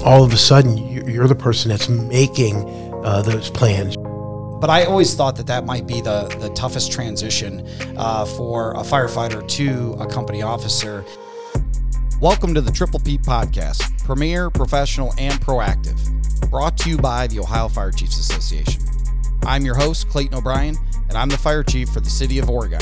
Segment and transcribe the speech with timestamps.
[0.00, 0.76] all of a sudden
[1.08, 2.56] you're the person that's making
[3.04, 3.96] uh, those plans.
[3.96, 7.66] But I always thought that that might be the, the toughest transition
[7.96, 11.04] uh, for a firefighter to a company officer.
[12.20, 17.38] Welcome to the Triple P Podcast, premier, professional, and proactive, brought to you by the
[17.40, 18.82] Ohio Fire Chiefs Association.
[19.44, 20.76] I'm your host, Clayton O'Brien,
[21.08, 22.80] and I'm the fire chief for the city of Oregon.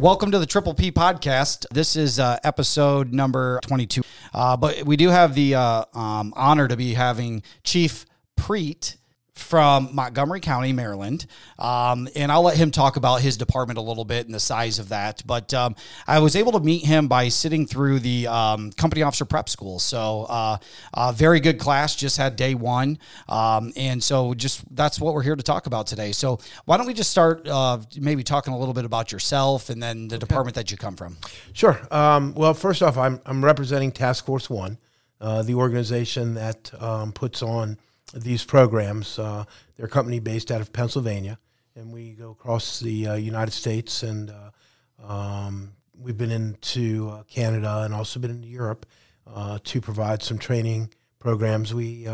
[0.00, 1.66] Welcome to the Triple P podcast.
[1.70, 4.00] This is uh, episode number 22.
[4.32, 8.96] Uh, but we do have the uh, um, honor to be having Chief Prete
[9.40, 11.26] from Montgomery County, Maryland.
[11.58, 14.78] Um, and I'll let him talk about his department a little bit and the size
[14.78, 15.22] of that.
[15.26, 15.74] But um,
[16.06, 19.78] I was able to meet him by sitting through the um, company officer prep school.
[19.78, 20.58] So, uh,
[20.94, 22.98] a very good class, just had day one.
[23.28, 26.12] Um, and so, just that's what we're here to talk about today.
[26.12, 29.82] So, why don't we just start uh, maybe talking a little bit about yourself and
[29.82, 30.26] then the okay.
[30.26, 31.16] department that you come from?
[31.52, 31.80] Sure.
[31.90, 34.78] Um, well, first off, I'm, I'm representing Task Force One,
[35.20, 37.78] uh, the organization that um, puts on
[38.14, 39.18] these programs.
[39.18, 39.44] Uh,
[39.76, 41.38] they're a company based out of Pennsylvania,
[41.74, 47.22] and we go across the uh, United States, and uh, um, we've been into uh,
[47.24, 48.86] Canada and also been into Europe
[49.26, 51.74] uh, to provide some training programs.
[51.74, 52.08] We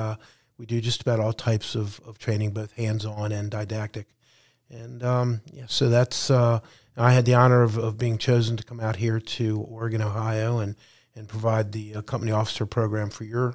[0.58, 4.06] we do just about all types of, of training, both hands-on and didactic.
[4.70, 6.61] And um, yeah, so that's I
[6.97, 10.77] had the honor of, of being chosen to come out here to Oregon, Ohio, and
[11.14, 13.55] and provide the company officer program for your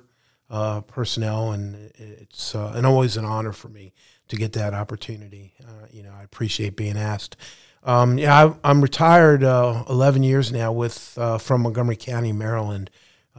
[0.52, 3.94] uh, personnel, and it's uh, and always an honor for me
[4.28, 5.54] to get that opportunity.
[5.66, 7.38] Uh, you know, I appreciate being asked.
[7.84, 12.92] Um, yeah, I, am retired uh, 11 years now with uh, from Montgomery County, Maryland,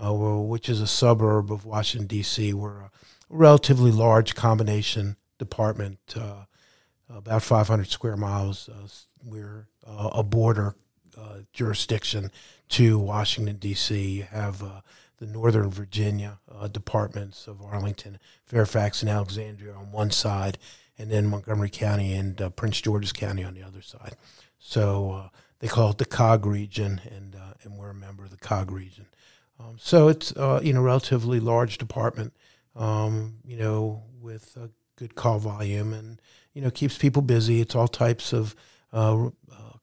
[0.02, 2.54] uh, which is a suburb of Washington D.C.
[2.54, 2.90] We're a
[3.28, 6.16] relatively large combination department,
[7.08, 8.70] about 500 square miles.
[9.22, 10.74] we're a border
[11.52, 12.30] jurisdiction
[12.70, 14.00] to Washington D.C.
[14.00, 14.62] You have
[15.22, 20.58] the Northern Virginia uh, departments of Arlington, Fairfax, and Alexandria on one side,
[20.98, 24.16] and then Montgomery County and uh, Prince George's County on the other side.
[24.58, 25.28] So uh,
[25.60, 28.72] they call it the COG region, and uh, and we're a member of the COG
[28.72, 29.06] region.
[29.60, 32.32] Um, so it's uh, you know relatively large department,
[32.74, 36.20] um, you know, with a good call volume, and
[36.52, 37.60] you know keeps people busy.
[37.60, 38.56] It's all types of
[38.92, 39.28] uh,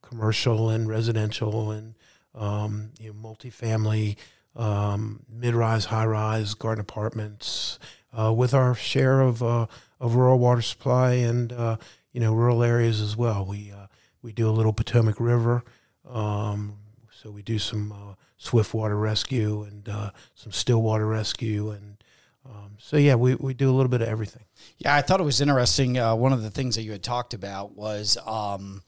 [0.01, 1.95] commercial and residential and
[2.35, 4.17] um, you know, multifamily
[4.55, 7.79] um, mid-rise, high-rise garden apartments,
[8.17, 9.67] uh, with our share of uh,
[9.99, 11.77] of rural water supply and uh,
[12.11, 13.45] you know rural areas as well.
[13.45, 13.87] We uh,
[14.21, 15.63] we do a little Potomac River,
[16.09, 16.77] um,
[17.11, 21.95] so we do some uh, swift water rescue and uh, some still water rescue and.
[22.45, 24.45] Um, so yeah, we, we do a little bit of everything.
[24.79, 25.95] Yeah, I thought it was interesting.
[25.95, 28.81] one of the things that you had talked about was, um,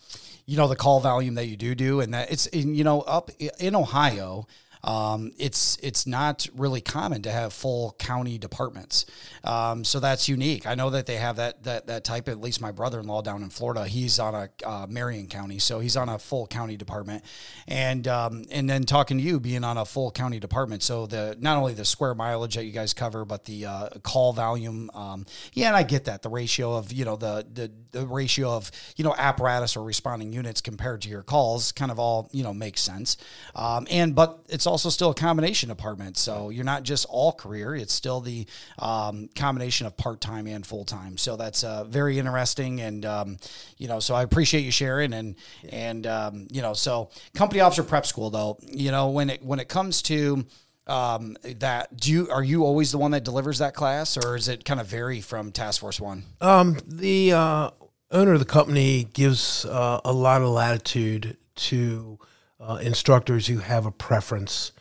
[0.48, 3.30] you know, the call volume that you do do, and that it's you know up
[3.60, 4.48] in Ohio
[4.84, 9.06] um, it's it's not really common to have full county departments,
[9.44, 10.66] um, so that's unique.
[10.66, 12.28] I know that they have that that that type.
[12.28, 15.60] At least my brother in law down in Florida, he's on a uh, Marion County,
[15.60, 17.24] so he's on a full county department,
[17.68, 21.36] and um, and then talking to you, being on a full county department, so the
[21.40, 24.90] not only the square mileage that you guys cover, but the uh, call volume.
[24.94, 28.50] Um, yeah, and I get that the ratio of you know the the the ratio
[28.50, 32.44] of you know apparatus or responding units compared to your calls kind of all you
[32.44, 33.18] know makes sense,
[33.54, 36.18] um, and but it's also still a combination apartment.
[36.18, 38.48] So you're not just all career; it's still the
[38.80, 41.18] um, combination of part time and full time.
[41.18, 43.38] So that's uh, very interesting, and um,
[43.78, 45.36] you know, so I appreciate you sharing, and
[45.70, 49.60] and um, you know, so company officer prep school though, you know, when it when
[49.60, 50.46] it comes to
[50.88, 54.48] um, that do you are you always the one that delivers that class or is
[54.48, 57.70] it kind of vary from task force one um, the uh,
[58.10, 62.18] owner of the company gives uh, a lot of latitude to
[62.62, 64.72] uh, instructors who have a preference.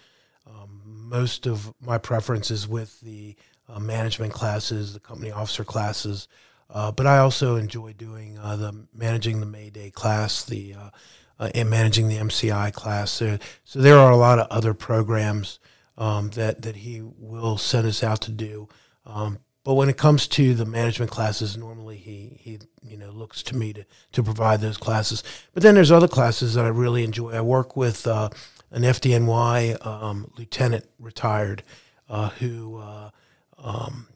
[0.46, 3.36] Um, most of my preference is with the
[3.68, 6.28] uh, management classes, the company officer classes,
[6.72, 10.90] uh, but I also enjoy doing uh, the managing the Mayday class, the uh,
[11.38, 13.10] uh, and managing the MCI class.
[13.10, 15.58] So, so there are a lot of other programs
[15.96, 18.68] um, that that he will send us out to do.
[19.06, 23.42] Um, but when it comes to the management classes, normally he, he you know looks
[23.44, 25.22] to me to, to provide those classes.
[25.52, 27.32] But then there's other classes that I really enjoy.
[27.32, 28.30] I work with uh,
[28.70, 31.62] an FDNY um, lieutenant retired
[32.08, 33.10] uh, who uh,
[33.58, 34.08] um,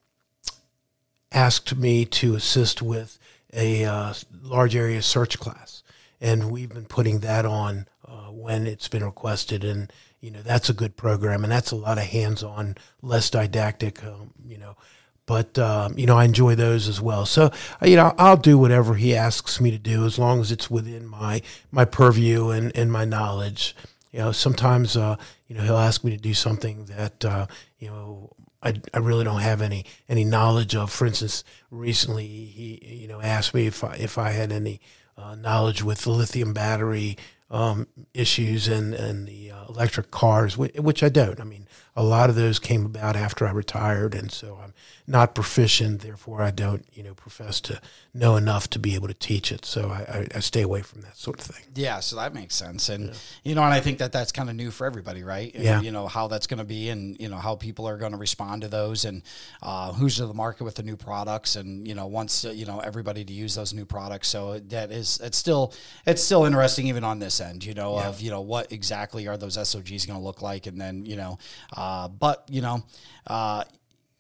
[1.31, 3.19] asked me to assist with
[3.52, 5.82] a uh, large area search class,
[6.20, 10.70] and we've been putting that on uh, when it's been requested and you know that's
[10.70, 14.76] a good program and that's a lot of hands-on less didactic um, you know
[15.26, 17.26] but um, you know I enjoy those as well.
[17.26, 17.50] So
[17.82, 20.70] uh, you know I'll do whatever he asks me to do as long as it's
[20.70, 23.74] within my my purview and, and my knowledge.
[24.12, 25.16] you know, sometimes uh,
[25.48, 27.46] you know he'll ask me to do something that uh,
[27.78, 28.30] you know
[28.62, 30.90] I, I really don't have any any knowledge of.
[30.90, 34.80] For instance, recently he you know asked me if I, if I had any
[35.16, 37.16] uh, knowledge with the lithium battery
[37.50, 41.40] um, issues and and the uh, electric cars, which, which I don't.
[41.40, 44.75] I mean, a lot of those came about after I retired, and so I'm
[45.06, 46.00] not proficient.
[46.00, 47.81] Therefore, I don't, you know, profess to
[48.12, 49.64] know enough to be able to teach it.
[49.64, 51.64] So I, I, I stay away from that sort of thing.
[51.75, 53.14] Yeah, so that makes sense, and yeah.
[53.44, 55.55] you know, and I think that that's kind of new for everybody, right?
[55.55, 55.81] Yeah.
[55.81, 58.19] you know how that's going to be, and you know how people are going to
[58.19, 59.23] respond to those, and
[59.62, 62.67] uh, who's to the market with the new products, and you know, once uh, you
[62.67, 64.26] know everybody to use those new products.
[64.29, 65.73] So that is it's still
[66.06, 68.08] it's still interesting even on this end, you know, yeah.
[68.08, 71.14] of you know what exactly are those SOGs going to look like, and then you
[71.14, 71.38] know,
[71.76, 72.84] uh, but you know.
[73.26, 73.64] Uh,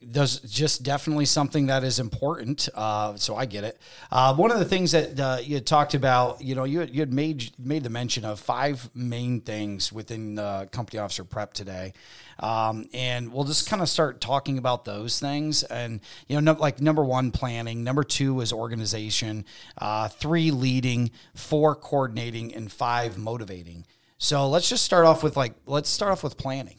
[0.06, 2.68] there's just definitely something that is important.
[2.74, 3.78] Uh, so I get it.
[4.10, 7.12] Uh, one of the things that uh, you talked about, you know, you, you had
[7.12, 11.92] made made the mention of five main things within the company officer prep today,
[12.38, 15.62] um, and we'll just kind of start talking about those things.
[15.62, 17.84] And you know, no, like number one, planning.
[17.84, 19.44] Number two is organization.
[19.78, 21.10] Uh, three, leading.
[21.34, 23.86] Four, coordinating, and five, motivating.
[24.18, 26.78] So let's just start off with like let's start off with planning.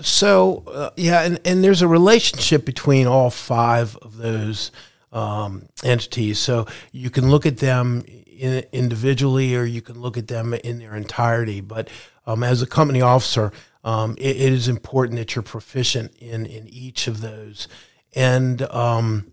[0.00, 4.70] So uh, yeah, and, and there's a relationship between all five of those
[5.12, 6.38] um, entities.
[6.38, 10.78] So you can look at them in, individually, or you can look at them in
[10.78, 11.60] their entirety.
[11.60, 11.88] But
[12.26, 13.52] um, as a company officer,
[13.84, 17.68] um, it, it is important that you're proficient in in each of those,
[18.14, 19.32] and um,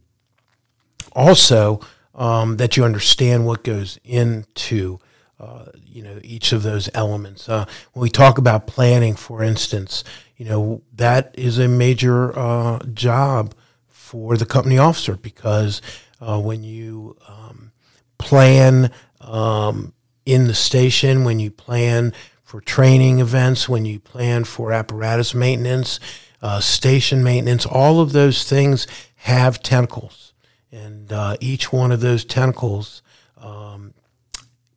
[1.14, 1.80] also
[2.16, 5.00] um, that you understand what goes into
[5.40, 7.48] uh, you know each of those elements.
[7.48, 10.04] Uh, when we talk about planning, for instance,
[10.40, 13.54] you know that is a major uh, job
[13.90, 15.82] for the company officer because
[16.22, 17.74] uh, when you um,
[18.18, 18.90] plan
[19.20, 19.94] um,
[20.26, 26.00] in the station, when you plan for training events, when you plan for apparatus maintenance,
[26.42, 30.34] uh, station maintenance, all of those things have tentacles,
[30.72, 31.12] and
[31.42, 33.02] each one of those tentacles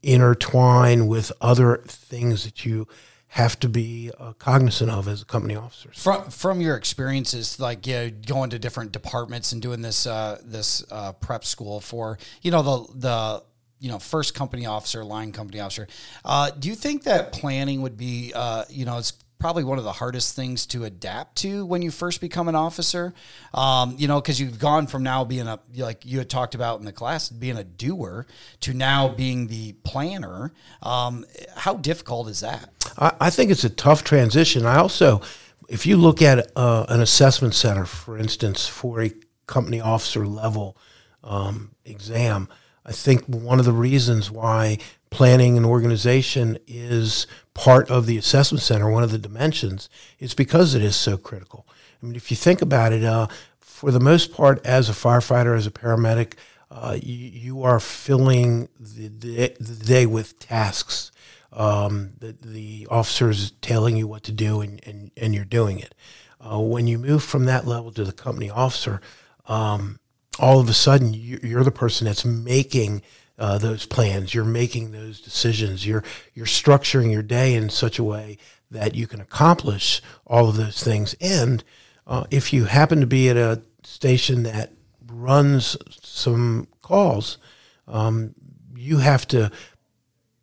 [0.03, 2.89] intertwine with other things that you
[3.33, 5.91] have to be uh, cognizant of as a company officer.
[5.95, 10.39] From from your experiences, like you know, going to different departments and doing this uh,
[10.45, 13.43] this uh, prep school for you know the the
[13.79, 15.89] you know first company officer, line company officer.
[16.27, 19.85] Uh, do you think that planning would be uh, you know it's probably one of
[19.85, 23.13] the hardest things to adapt to when you first become an officer.
[23.53, 26.79] Um, you know, because you've gone from now being a like you had talked about
[26.79, 28.27] in the class, being a doer
[28.61, 30.53] to now being the planner.
[30.83, 32.71] Um, how difficult is that?
[32.97, 34.65] I, I, think it's a tough transition.
[34.65, 35.21] I also,
[35.69, 39.13] if you look at uh, an assessment center, for instance, for a
[39.47, 40.77] company officer level
[41.25, 42.49] um, exam.
[42.85, 44.79] I think one of the reasons why
[45.13, 49.89] planning and organization is part of the assessment center, one of the dimensions,
[50.19, 51.67] is because it is so critical.
[52.03, 53.29] I mean, if you think about it, uh,
[53.61, 56.35] for the most part, as a firefighter, as a paramedic,
[56.71, 61.13] uh, you, you, are filling the, the, day with tasks.
[61.53, 65.79] Um, the, the officer is telling you what to do, and, and, and you're doing
[65.79, 65.95] it.
[66.41, 69.03] Uh, when you move from that level to the company officer,
[69.47, 70.01] um,
[70.39, 73.03] all of a sudden you're the person that's making
[73.39, 74.35] uh, those plans.
[74.35, 75.87] You're making those decisions.
[75.87, 78.39] You're you're structuring your day in such a way
[78.71, 81.15] that you can accomplish all of those things.
[81.21, 81.63] And
[82.07, 84.73] uh, if you happen to be at a station that
[85.07, 87.39] runs some calls,
[87.87, 88.35] um,
[88.75, 89.51] you have to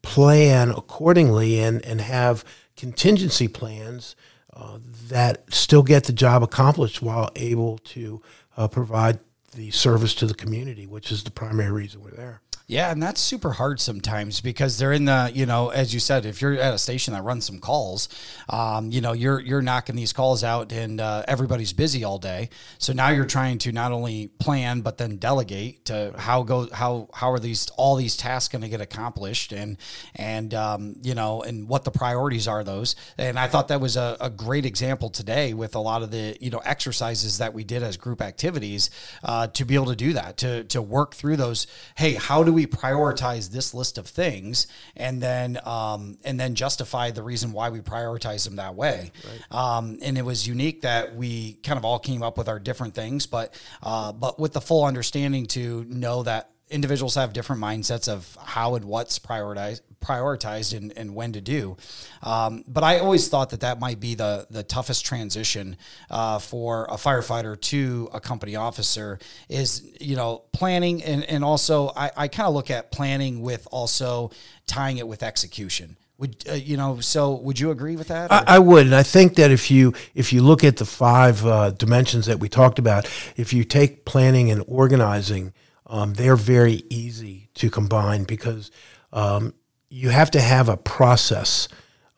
[0.02, 2.44] plan accordingly and and have
[2.76, 4.16] contingency plans
[4.54, 8.22] uh, that still get the job accomplished while able to
[8.58, 9.20] uh, provide
[9.56, 12.42] the service to the community, which is the primary reason we're there.
[12.70, 16.24] Yeah, and that's super hard sometimes because they're in the, you know, as you said,
[16.24, 18.08] if you're at a station that runs some calls,
[18.48, 22.52] um, you know, you're you're knocking these calls out, and uh, everybody's busy all day.
[22.78, 27.10] So now you're trying to not only plan but then delegate to how go how
[27.12, 29.76] how are these all these tasks going to get accomplished, and
[30.14, 32.96] and um, you know, and what the priorities are those.
[33.18, 36.38] And I thought that was a, a, great example today with a lot of the
[36.40, 38.92] you know exercises that we did as group activities
[39.24, 41.66] uh, to be able to do that to to work through those.
[41.96, 46.56] Hey, how do we we prioritize this list of things and then um, and then
[46.56, 49.12] justify the reason why we prioritize them that way.
[49.24, 49.78] Right.
[49.78, 52.96] Um, and it was unique that we kind of all came up with our different
[52.96, 58.08] things, but uh, but with the full understanding to know that individuals have different mindsets
[58.08, 61.76] of how and what's prioritized prioritized and, and when to do.
[62.24, 65.78] Um, but I always thought that that might be the the toughest transition
[66.10, 71.92] uh, for a firefighter to a company officer is you know planning and and also
[71.96, 74.32] I, I kind of look at planning with also
[74.68, 77.00] tying it with execution Would uh, you know?
[77.02, 78.32] So would you agree with that?
[78.32, 81.46] I, I would, and I think that if you if you look at the five
[81.46, 85.54] uh, dimensions that we talked about, if you take planning and organizing,
[85.90, 88.72] um, they're very easy to combine because
[89.12, 89.54] um,
[89.90, 91.68] you have to have a process.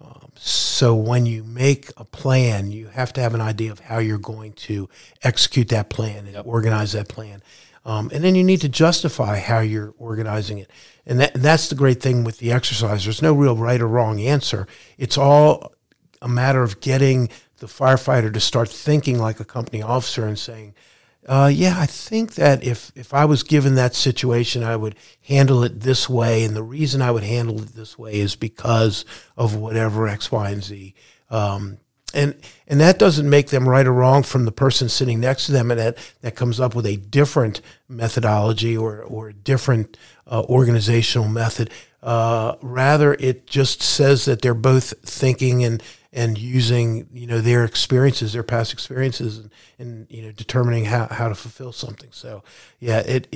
[0.02, 4.00] Um, so when you make a plan, you have to have an idea of how
[4.00, 4.90] you're going to
[5.24, 7.42] execute that plan and organize that plan.
[7.84, 10.70] Um, and then you need to justify how you're organizing it.
[11.06, 13.06] And, that, and that's the great thing with the exercise.
[13.06, 14.68] There's no real right or wrong answer.
[14.98, 15.74] It's all
[16.22, 20.76] a matter of getting the firefighter to start thinking like a company officer and saying,
[21.28, 25.64] uh, yeah, I think that if, if I was given that situation, I would handle
[25.64, 26.44] it this way.
[26.44, 29.06] And the reason I would handle it this way is because
[29.38, 30.96] of whatever X, Y, and Z.
[31.30, 31.78] Um,
[32.14, 32.36] and
[32.68, 35.72] and that doesn't make them right or wrong from the person sitting next to them,
[35.72, 39.98] and that that comes up with a different methodology or or a different
[40.28, 41.70] uh, organizational method.
[42.04, 45.82] Uh, rather, it just says that they're both thinking and
[46.14, 51.08] and using you know their experiences, their past experiences, and, and you know determining how,
[51.08, 52.10] how to fulfill something.
[52.12, 52.44] So
[52.80, 53.34] yeah, it,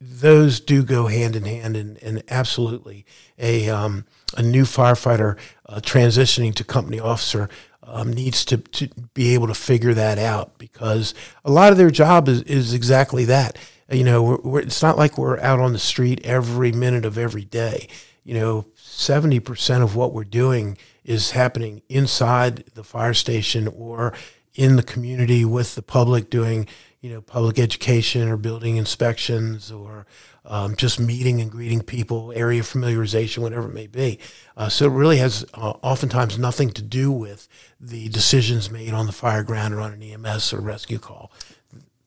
[0.00, 3.06] those do go hand in hand, and, and absolutely
[3.38, 4.04] a um,
[4.36, 7.48] a new firefighter uh, transitioning to company officer
[7.86, 11.14] um, needs to, to be able to figure that out because
[11.44, 13.56] a lot of their job is, is exactly that.
[13.90, 17.16] You know, we're, we're, it's not like we're out on the street every minute of
[17.16, 17.88] every day.
[18.24, 20.76] You know, 70% of what we're doing
[21.06, 24.12] is happening inside the fire station or
[24.54, 26.66] in the community with the public doing,
[27.00, 30.06] you know, public education or building inspections or
[30.44, 34.18] um, just meeting and greeting people, area familiarization, whatever it may be.
[34.56, 37.48] Uh, so it really has uh, oftentimes nothing to do with
[37.80, 41.30] the decisions made on the fire ground or on an EMS or rescue call.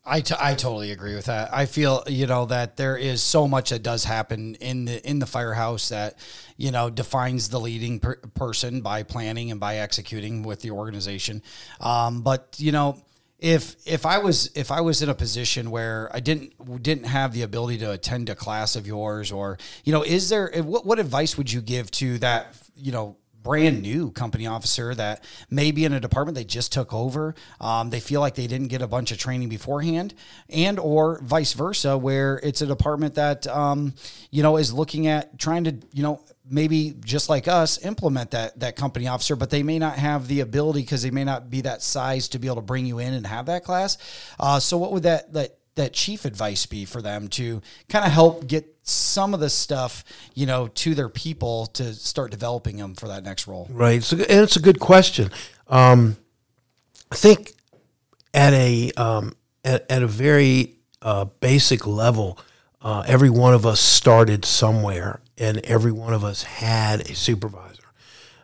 [0.05, 1.53] I, t- I totally agree with that.
[1.53, 5.19] I feel you know that there is so much that does happen in the in
[5.19, 6.17] the firehouse that
[6.59, 11.41] you know defines the leading per- person by planning and by executing with the organization.
[11.79, 13.01] Um, but you know
[13.39, 17.31] if if I was if I was in a position where I didn't didn't have
[17.31, 20.99] the ability to attend a class of yours or you know is there what what
[20.99, 25.85] advice would you give to that you know brand new company officer that may be
[25.85, 28.87] in a department they just took over um, they feel like they didn't get a
[28.87, 30.13] bunch of training beforehand
[30.49, 33.93] and or vice versa where it's a department that um,
[34.29, 38.59] you know is looking at trying to you know maybe just like us implement that
[38.59, 41.61] that company officer but they may not have the ability because they may not be
[41.61, 43.97] that size to be able to bring you in and have that class.
[44.39, 48.11] Uh, so what would that that that chief advice be for them to kind of
[48.11, 50.03] help get some of the stuff
[50.33, 53.67] you know to their people to start developing them for that next role?
[53.71, 54.03] Right.
[54.03, 55.31] So, and it's a good question.
[55.67, 56.17] Um,
[57.11, 57.53] i think
[58.33, 62.37] at a um, at, at, a very uh, basic level
[62.81, 67.83] uh, every one of us started somewhere and every one of us had a supervisor.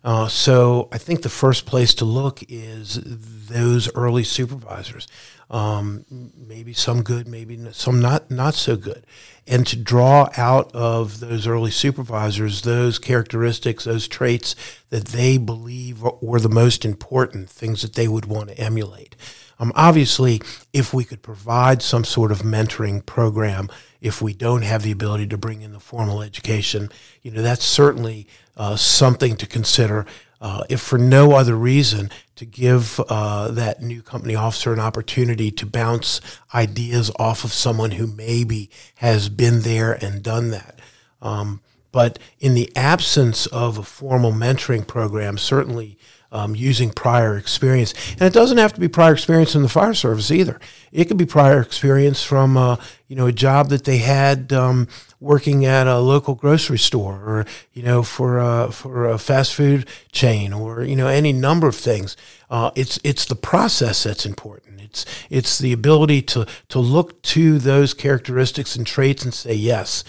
[0.06, 5.08] Uh, so I think the first place to look is those early supervisors.
[5.50, 9.06] Um, maybe some good, maybe some not not so good,
[9.48, 14.56] and to draw out of those early supervisors those characteristics, those traits
[14.90, 19.16] that they believe were the most important things that they would want to emulate.
[19.60, 20.42] Um, obviously,
[20.74, 23.70] if we could provide some sort of mentoring program,
[24.02, 26.90] if we don't have the ability to bring in the formal education,
[27.22, 30.06] you know, that's certainly uh, something to consider.
[30.42, 35.50] Uh, if for no other reason, to give uh, that new company officer an opportunity
[35.50, 36.20] to bounce
[36.54, 40.80] ideas off of someone who maybe has been there and done that.
[41.22, 45.98] Um, but in the absence of a formal mentoring program, certainly
[46.36, 47.94] um, using prior experience.
[48.12, 50.60] And it doesn't have to be prior experience in the fire service either.
[50.92, 52.76] It could be prior experience from uh,
[53.08, 54.90] you know a job that they had um,
[55.22, 59.88] working at a local grocery store, or you know for a, for a fast food
[60.12, 62.18] chain, or you know any number of things.
[62.50, 64.82] Uh, it's it's the process that's important.
[64.82, 70.04] It's it's the ability to to look to those characteristics and traits and say yes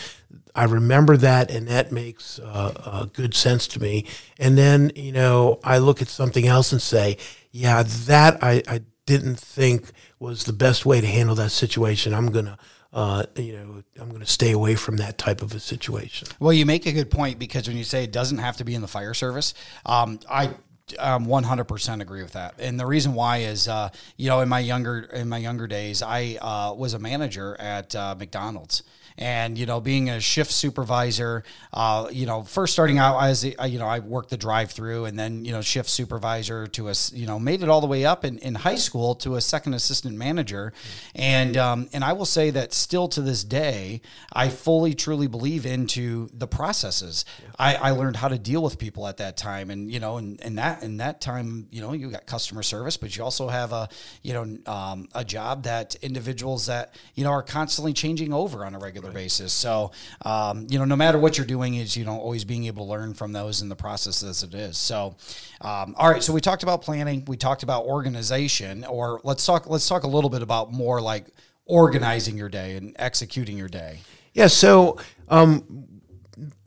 [0.57, 4.07] I remember that, and that makes uh, uh, good sense to me.
[4.39, 7.19] And then, you know, I look at something else and say,
[7.53, 12.15] yeah, that I, I didn't think was the best way to handle that situation.
[12.15, 12.59] I'm gonna,
[12.93, 16.29] uh, you know, I'm gonna stay away from that type of a situation.
[16.41, 18.75] Well, you make a good point because when you say it doesn't have to be
[18.75, 19.53] in the fire service,
[19.85, 20.55] um, I
[20.99, 22.55] um, 100% agree with that.
[22.59, 26.03] And the reason why is, uh, you know, in my younger in my younger days,
[26.03, 28.83] I uh, was a manager at uh, McDonald's,
[29.19, 31.43] And, you know, being a shift supervisor,
[31.73, 35.07] uh, you know, first starting out as, a, you know, I worked the drive through
[35.07, 38.05] and then, you know, shift supervisor to a, you know, made it all the way
[38.05, 40.73] up in, in high school to a second assistant manager.
[41.15, 45.65] And, um, and I will say that still to this day, I fully, truly believe
[45.65, 47.25] into the processes.
[47.59, 49.71] I, I learned how to deal with people at that time.
[49.71, 52.97] And, you know, and, and that, in that time, you know, you got customer service,
[52.97, 53.89] but you also have a,
[54.23, 58.75] you know, um, a job that individuals that, you know, are constantly changing over on
[58.75, 59.53] a regular basis.
[59.53, 59.93] So,
[60.25, 62.91] um, you know, no matter what you're doing is, you know, always being able to
[62.91, 64.79] learn from those in the process as it is.
[64.79, 65.17] So,
[65.61, 66.23] um, all right.
[66.23, 70.09] So we talked about planning, we talked about organization, or let's talk, let's talk a
[70.09, 71.27] little bit about more like
[71.67, 74.01] organizing your day and executing your day.
[74.35, 74.47] Yeah.
[74.49, 74.99] So,
[75.29, 75.87] um,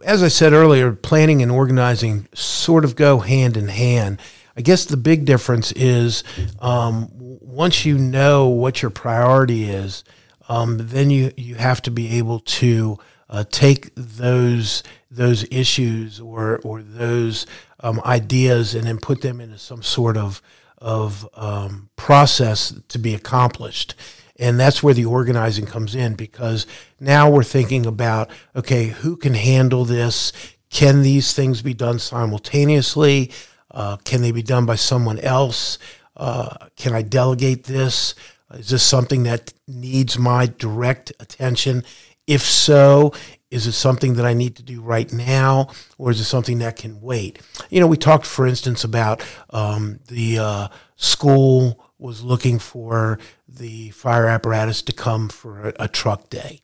[0.04, 4.20] as I said earlier, planning and organizing sort of go hand in hand.
[4.58, 6.24] I guess the big difference is
[6.60, 10.04] um, once you know what your priority is,
[10.50, 12.98] um, then you you have to be able to
[13.30, 17.46] uh, take those those issues or or those
[17.82, 20.42] um, ideas and then put them into some sort of
[20.80, 23.96] of um, process to be accomplished.
[24.38, 26.66] And that's where the organizing comes in because
[27.00, 30.34] now we're thinking about okay, who can handle this?
[30.72, 33.32] Can these things be done simultaneously?
[33.72, 35.78] Uh, can they be done by someone else?
[36.18, 38.16] Uh, can I delegate this?
[38.54, 41.84] Is this something that needs my direct attention?
[42.26, 43.14] If so,
[43.52, 46.76] is it something that I need to do right now, or is it something that
[46.76, 47.40] can wait?
[47.70, 53.90] You know, we talked, for instance, about um, the uh, school was looking for the
[53.90, 56.62] fire apparatus to come for a, a truck day.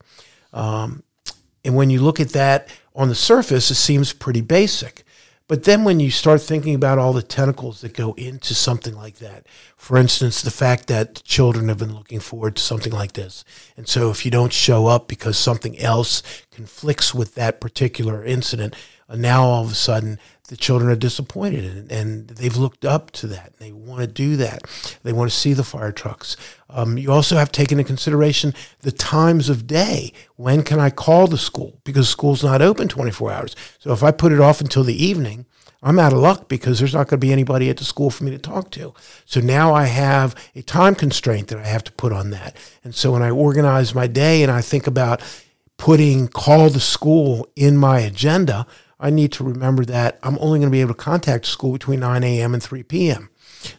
[0.54, 1.04] Um,
[1.64, 5.05] and when you look at that on the surface, it seems pretty basic.
[5.48, 9.20] But then when you start thinking about all the tentacles that go into something like
[9.20, 9.46] that,
[9.78, 13.46] for instance, the fact that children have been looking forward to something like this.
[13.78, 18.76] And so if you don't show up because something else conflicts with that particular incident,
[19.10, 23.12] uh, now all of a sudden the children are disappointed and, and they've looked up
[23.12, 23.58] to that.
[23.58, 24.64] They want to do that.
[25.04, 26.38] They want to see the fire trucks.
[26.70, 30.14] Um, you also have to take into consideration the times of day.
[30.36, 31.80] When can I call the school?
[31.84, 33.56] Because school's not open 24 hours.
[33.80, 35.46] So if I put it off until the evening,
[35.82, 38.24] I'm out of luck because there's not going to be anybody at the school for
[38.24, 38.94] me to talk to.
[39.26, 42.56] So now I have a time constraint that I have to put on that.
[42.84, 45.22] And so when I organize my day and I think about
[45.78, 48.66] putting call the school in my agenda,
[49.00, 52.00] I need to remember that I'm only going to be able to contact school between
[52.00, 52.54] 9 a.m.
[52.54, 53.30] and 3 p.m.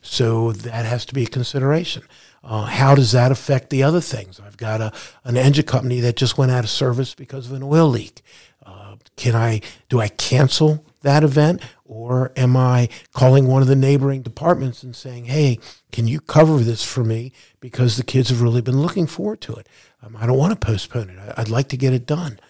[0.02, 2.02] So that has to be a consideration.
[2.42, 4.40] Uh, how does that affect the other things?
[4.40, 4.92] I've got a,
[5.24, 8.22] an engine company that just went out of service because of an oil leak.
[8.64, 13.76] Uh, can I do I cancel that event, or am I calling one of the
[13.76, 15.58] neighboring departments and saying, "Hey,
[15.92, 19.54] can you cover this for me because the kids have really been looking forward to
[19.54, 19.68] it?
[20.02, 21.18] Um, I don't want to postpone it.
[21.18, 22.40] I, would like to get it done."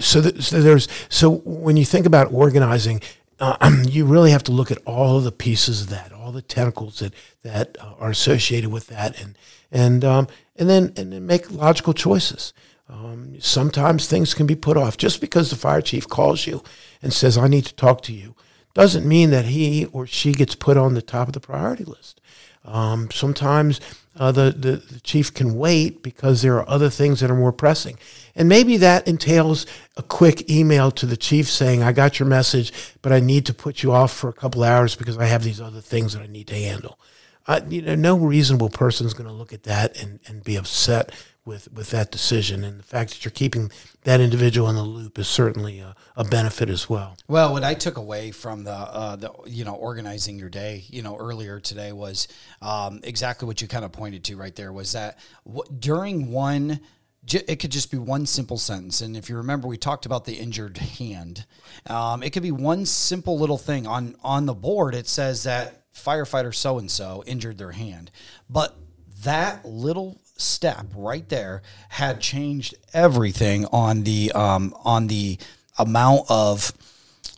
[0.00, 3.02] So, so there's so when you think about organizing,
[3.38, 6.42] uh, you really have to look at all of the pieces of that, all the
[6.42, 9.36] tentacles that that are associated with that, and
[9.72, 12.52] and um, and then and then make logical choices.
[12.88, 16.62] Um, sometimes things can be put off just because the fire chief calls you
[17.02, 18.34] and says, "I need to talk to you,"
[18.74, 22.20] doesn't mean that he or she gets put on the top of the priority list.
[22.64, 23.80] Um, sometimes
[24.16, 27.52] uh, the, the, the chief can wait because there are other things that are more
[27.52, 27.98] pressing.
[28.34, 29.66] And maybe that entails
[29.96, 33.54] a quick email to the chief saying, I got your message, but I need to
[33.54, 36.26] put you off for a couple hours because I have these other things that I
[36.26, 36.98] need to handle.
[37.46, 40.56] Uh, you know, no reasonable person is going to look at that and, and be
[40.56, 41.10] upset
[41.44, 42.62] with, with that decision.
[42.62, 46.22] And the fact that you're keeping that individual in the loop is certainly a, a
[46.22, 47.16] benefit as well.
[47.26, 51.02] Well, what I took away from the, uh, the you know, organizing your day, you
[51.02, 52.28] know, earlier today was
[52.62, 56.80] um, exactly what you kind of pointed to right there was that w- during one–
[57.26, 59.00] it could just be one simple sentence.
[59.00, 61.44] And if you remember, we talked about the injured hand.
[61.86, 64.94] Um, it could be one simple little thing on on the board.
[64.94, 68.10] It says that firefighter so and so injured their hand,
[68.48, 68.76] but
[69.22, 75.38] that little step right there had changed everything on the um, on the
[75.78, 76.72] amount of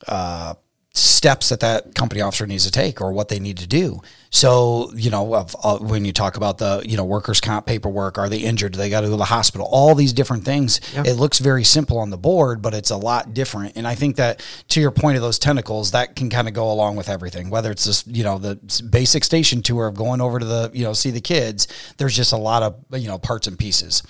[0.07, 0.55] uh,
[0.95, 4.01] steps that that company officer needs to take or what they need to do.
[4.35, 8.17] So, you know, of, uh, when you talk about the, you know, workers' comp paperwork,
[8.17, 8.73] are they injured?
[8.73, 9.69] Do they got to go to the hospital?
[9.71, 10.81] All these different things.
[10.95, 11.03] Yeah.
[11.07, 13.77] It looks very simple on the board, but it's a lot different.
[13.77, 16.73] And I think that to your point of those tentacles, that can kind of go
[16.73, 17.51] along with everything.
[17.51, 20.85] Whether it's this, you know, the basic station tour of going over to the, you
[20.85, 21.69] know, see the kids.
[21.99, 24.03] There's just a lot of, you know, parts and pieces.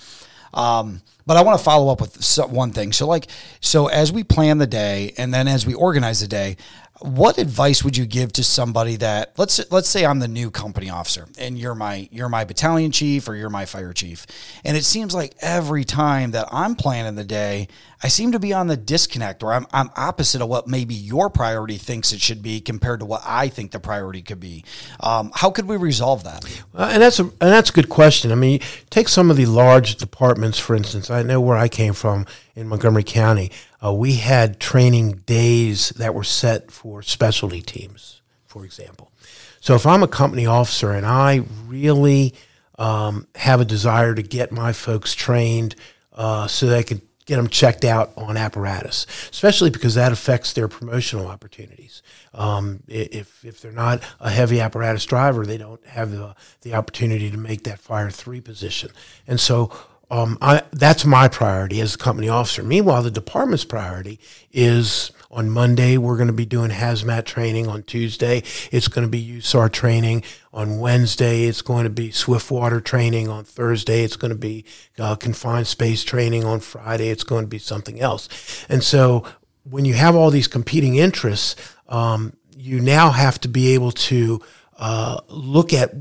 [0.53, 2.93] Um, but I want to follow up with one thing.
[2.93, 3.27] So, like,
[3.59, 6.57] so as we plan the day and then as we organize the day,
[7.03, 10.89] what advice would you give to somebody that let's let's say I'm the new company
[10.89, 14.25] officer and you're my you're my battalion chief or you're my fire chief.
[14.63, 17.67] And it seems like every time that I'm planning the day
[18.01, 21.29] I seem to be on the disconnect or I'm I'm opposite of what maybe your
[21.29, 24.63] priority thinks it should be compared to what I think the priority could be.
[25.01, 26.45] Um, how could we resolve that?
[26.73, 28.31] Uh, and that's a and that's a good question.
[28.31, 31.09] I mean take some of the large departments for instance.
[31.09, 33.51] I know where I came from in Montgomery County
[33.83, 39.11] uh, we had training days that were set for specialty teams, for example.
[39.59, 42.33] So if I'm a company officer and I really
[42.77, 45.75] um, have a desire to get my folks trained
[46.13, 50.67] uh, so they can get them checked out on apparatus, especially because that affects their
[50.67, 52.01] promotional opportunities.
[52.33, 57.31] Um, if, if they're not a heavy apparatus driver, they don't have the, the opportunity
[57.31, 58.91] to make that fire three position.
[59.25, 59.71] And so
[60.13, 62.61] um, I, that's my priority as a company officer.
[62.61, 64.19] Meanwhile, the department's priority
[64.51, 67.67] is on Monday, we're going to be doing hazmat training.
[67.67, 70.23] On Tuesday, it's going to be USAR training.
[70.53, 73.27] On Wednesday, it's going to be Swiftwater training.
[73.27, 74.65] On Thursday, it's going to be
[74.99, 76.43] uh, confined space training.
[76.43, 78.29] On Friday, it's going to be something else.
[78.69, 79.25] And so
[79.67, 81.55] when you have all these competing interests,
[81.89, 84.41] um, you now have to be able to
[84.77, 85.91] uh, look at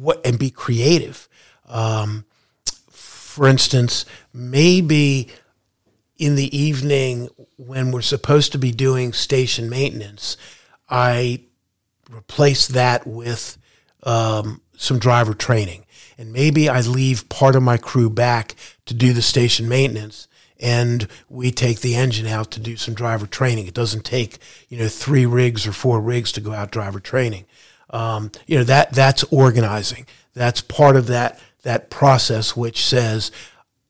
[0.00, 1.28] what and be creative.
[1.68, 2.24] Um,
[3.32, 5.30] for instance, maybe
[6.18, 10.36] in the evening when we're supposed to be doing station maintenance,
[10.90, 11.44] I
[12.10, 13.56] replace that with
[14.02, 15.86] um, some driver training.
[16.18, 20.28] And maybe I leave part of my crew back to do the station maintenance
[20.60, 23.66] and we take the engine out to do some driver training.
[23.66, 24.36] It doesn't take,
[24.68, 27.46] you know, three rigs or four rigs to go out driver training.
[27.88, 30.06] Um, you know, that that's organizing.
[30.34, 33.30] That's part of that that process which says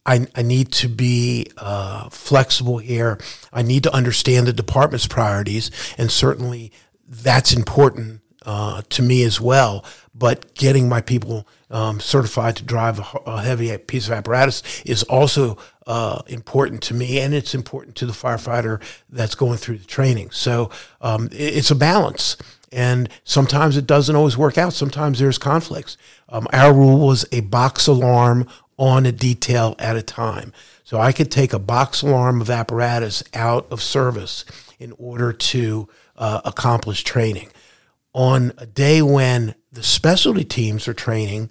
[0.04, 3.18] I, I need to be uh, flexible here.
[3.52, 6.72] I need to understand the department's priorities, and certainly
[7.06, 9.84] that's important uh, to me as well.
[10.14, 15.02] But getting my people um, certified to drive a, a, heavy piece of apparatus is
[15.04, 15.56] also
[15.86, 20.30] uh, important to me, and it's important to the firefighter that's going through the training.
[20.32, 22.36] So um, it, it's a balance.
[22.72, 24.72] And sometimes it doesn't always work out.
[24.72, 25.96] Sometimes there's conflicts.
[26.28, 30.52] Um, our rule was a box alarm on a detail at a time.
[30.82, 34.44] So I could take a box alarm of apparatus out of service
[34.78, 37.50] in order to uh, accomplish training.
[38.14, 41.50] On a day when the specialty teams are training,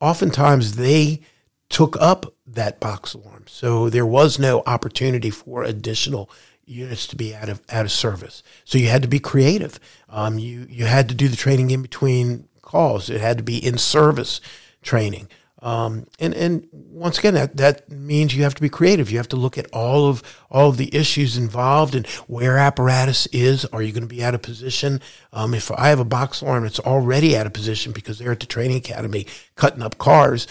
[0.00, 1.20] oftentimes they
[1.68, 3.44] took up that box alarm.
[3.46, 6.30] So there was no opportunity for additional
[6.68, 8.42] units to be out of out of service.
[8.64, 9.78] So you had to be creative.
[10.08, 13.10] Um, you you had to do the training in between calls.
[13.10, 14.40] It had to be in service
[14.82, 15.28] training.
[15.60, 19.10] Um, and and once again, that that means you have to be creative.
[19.10, 23.26] You have to look at all of all of the issues involved and where apparatus
[23.26, 23.64] is.
[23.66, 25.00] Are you going to be out of position?
[25.32, 28.40] Um, if I have a box alarm, it's already out of position because they're at
[28.40, 29.26] the training academy
[29.56, 30.46] cutting up cars.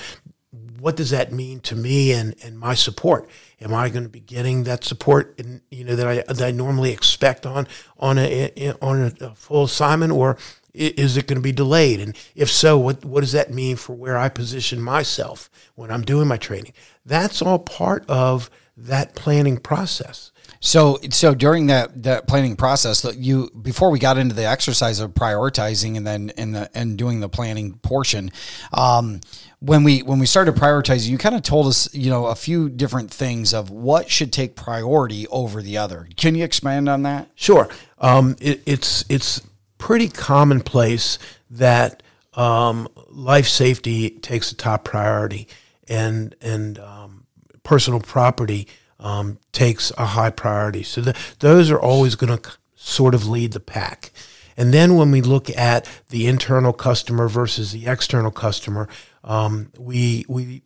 [0.80, 3.30] What does that mean to me and, and my support?
[3.62, 6.52] Am I going to be getting that support in, you know that I that I
[6.52, 7.68] normally expect on
[8.00, 10.38] on a on a full assignment or
[10.74, 12.00] is it going to be delayed?
[12.00, 16.04] And if so what what does that mean for where I position myself when I'm
[16.04, 16.74] doing my training?
[17.06, 20.32] That's all part of that planning process.
[20.60, 25.00] So, so during that that planning process, that you before we got into the exercise
[25.00, 28.32] of prioritizing and then in the and doing the planning portion,
[28.74, 29.22] um,
[29.60, 32.70] when we when we started prioritizing, you kind of told us, you know, a few
[32.70, 36.08] different things of what should take priority over the other.
[36.16, 37.30] Can you expand on that?
[37.36, 37.68] Sure.
[38.00, 39.42] Um, it, it's it's
[39.78, 41.18] pretty commonplace
[41.50, 45.48] that um, life safety takes the top priority,
[45.88, 47.26] and and um,
[47.64, 48.68] personal property
[49.00, 50.84] um, takes a high priority.
[50.84, 54.12] So the, those are always going to sort of lead the pack.
[54.56, 58.90] And then when we look at the internal customer versus the external customer,
[59.24, 60.64] um, we we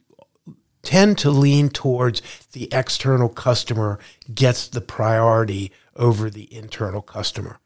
[0.82, 2.22] tend to lean towards
[2.54, 4.00] the external customer
[4.34, 7.60] gets the priority over the internal customer.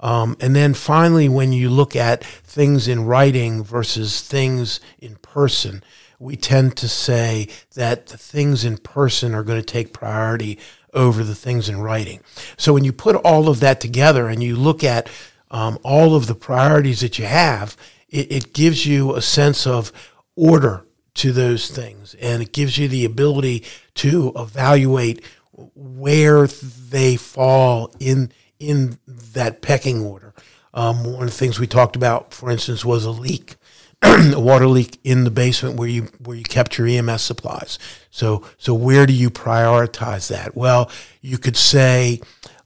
[0.00, 5.82] Um, and then finally, when you look at things in writing versus things in person,
[6.18, 10.58] we tend to say that the things in person are going to take priority
[10.94, 12.20] over the things in writing.
[12.56, 15.10] So when you put all of that together and you look at
[15.50, 17.76] um, all of the priorities that you have,
[18.08, 19.92] it, it gives you a sense of
[20.36, 25.24] order to those things and it gives you the ability to evaluate
[25.74, 30.34] where they fall in in that pecking order.
[30.72, 33.56] Um, one of the things we talked about, for instance, was a leak.
[34.02, 37.78] a water leak in the basement where you where you kept your EMS supplies.
[38.10, 40.54] So so where do you prioritize that?
[40.54, 40.90] Well,
[41.22, 42.20] you could say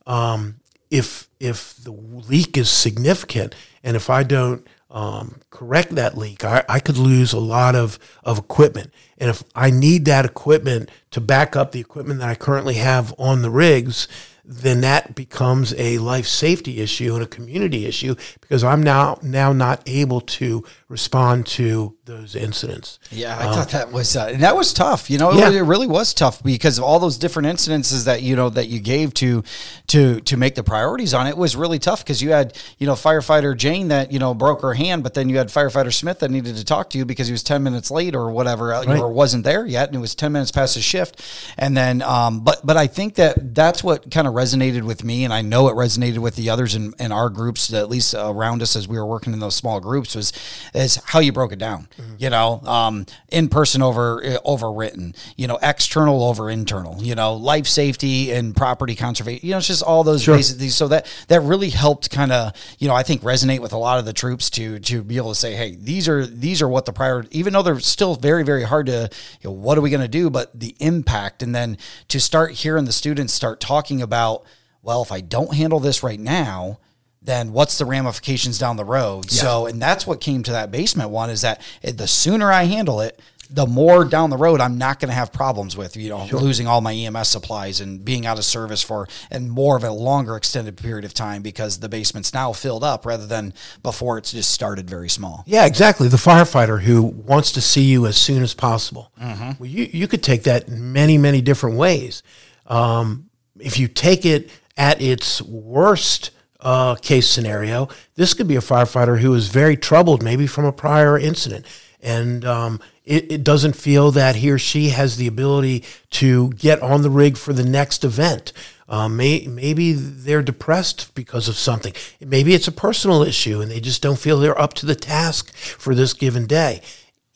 [0.09, 0.57] um,
[0.91, 3.55] if if the leak is significant
[3.85, 7.99] and if I don't um, correct that leak, I, I could lose a lot of,
[8.25, 8.93] of equipment.
[9.19, 13.15] And if I need that equipment to back up the equipment that I currently have
[13.19, 14.09] on the rigs,
[14.45, 19.53] then that becomes a life safety issue and a community issue because I'm now now
[19.53, 22.99] not able to respond to those incidents.
[23.13, 25.09] Yeah, I um, thought that was uh, and that was tough.
[25.09, 25.49] You know, yeah.
[25.49, 28.81] it, really was tough because of all those different incidences that you know that you
[28.81, 29.45] gave to
[29.87, 32.95] to to make the priorities on it was really tough because you had you know
[32.95, 36.31] firefighter Jane that you know broke her hand, but then you had firefighter Smith that
[36.31, 38.99] needed to talk to you because he was ten minutes late or whatever uh, right.
[38.99, 41.23] or wasn't there yet, and it was ten minutes past his shift,
[41.57, 45.23] and then um, but but I think that that's what kind of resonated with me,
[45.23, 48.61] and I know it resonated with the others in, in our groups, at least around
[48.61, 50.33] us as we were working in those small groups, was
[50.81, 51.89] is how you broke it down.
[51.97, 52.15] Mm-hmm.
[52.19, 55.15] You know, um, in person over uh, over written.
[55.37, 57.03] You know, external over internal.
[57.03, 59.47] You know, life safety and property conservation.
[59.47, 60.37] You know, it's just all those sure.
[60.37, 60.77] basic things.
[60.77, 63.99] So that that really helped kind of you know I think resonate with a lot
[63.99, 66.87] of the troops to to be able to say, hey, these are these are what
[66.87, 69.11] the prior, even though they're still very very hard to.
[69.41, 70.31] You know, what are we going to do?
[70.31, 74.45] But the impact, and then to start hearing the students start talking about,
[74.83, 76.79] well, if I don't handle this right now
[77.23, 79.27] then what's the ramifications down the road?
[79.31, 79.43] Yeah.
[79.43, 83.01] So, and that's what came to that basement one is that the sooner I handle
[83.01, 83.21] it,
[83.53, 86.39] the more down the road I'm not going to have problems with, you know, sure.
[86.39, 89.91] losing all my EMS supplies and being out of service for and more of a
[89.91, 93.53] longer extended period of time because the basement's now filled up rather than
[93.83, 95.43] before it's just started very small.
[95.47, 96.07] Yeah, exactly.
[96.07, 99.11] The firefighter who wants to see you as soon as possible.
[99.21, 99.51] Mm-hmm.
[99.59, 102.23] Well, you, you could take that many, many different ways.
[102.69, 106.31] Um, if you take it at its worst,
[106.63, 110.73] uh, case scenario, this could be a firefighter who is very troubled, maybe from a
[110.73, 111.67] prior incident,
[112.03, 116.81] and um, it, it, doesn't feel that he or she has the ability to get
[116.83, 118.53] on the rig for the next event.
[118.89, 121.93] Um, may, maybe they're depressed because of something.
[122.21, 125.55] Maybe it's a personal issue and they just don't feel they're up to the task
[125.55, 126.83] for this given day.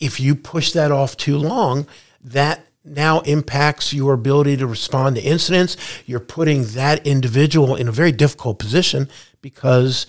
[0.01, 1.87] If you push that off too long,
[2.23, 5.77] that now impacts your ability to respond to incidents.
[6.07, 9.09] You're putting that individual in a very difficult position
[9.40, 10.07] because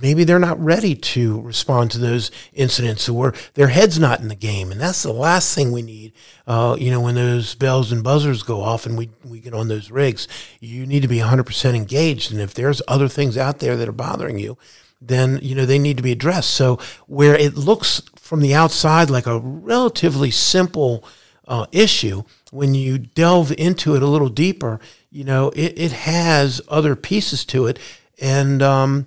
[0.00, 4.34] maybe they're not ready to respond to those incidents or their head's not in the
[4.34, 4.70] game.
[4.70, 6.12] And that's the last thing we need.
[6.46, 9.68] Uh, you know, when those bells and buzzers go off and we, we get on
[9.68, 10.28] those rigs,
[10.60, 12.30] you need to be 100% engaged.
[12.30, 14.56] And if there's other things out there that are bothering you,
[15.00, 16.50] then, you know, they need to be addressed.
[16.50, 21.04] So where it looks from the outside like a relatively simple
[21.46, 24.80] uh, issue, when you delve into it a little deeper,
[25.10, 27.78] you know, it, it has other pieces to it.
[28.20, 29.06] And, um,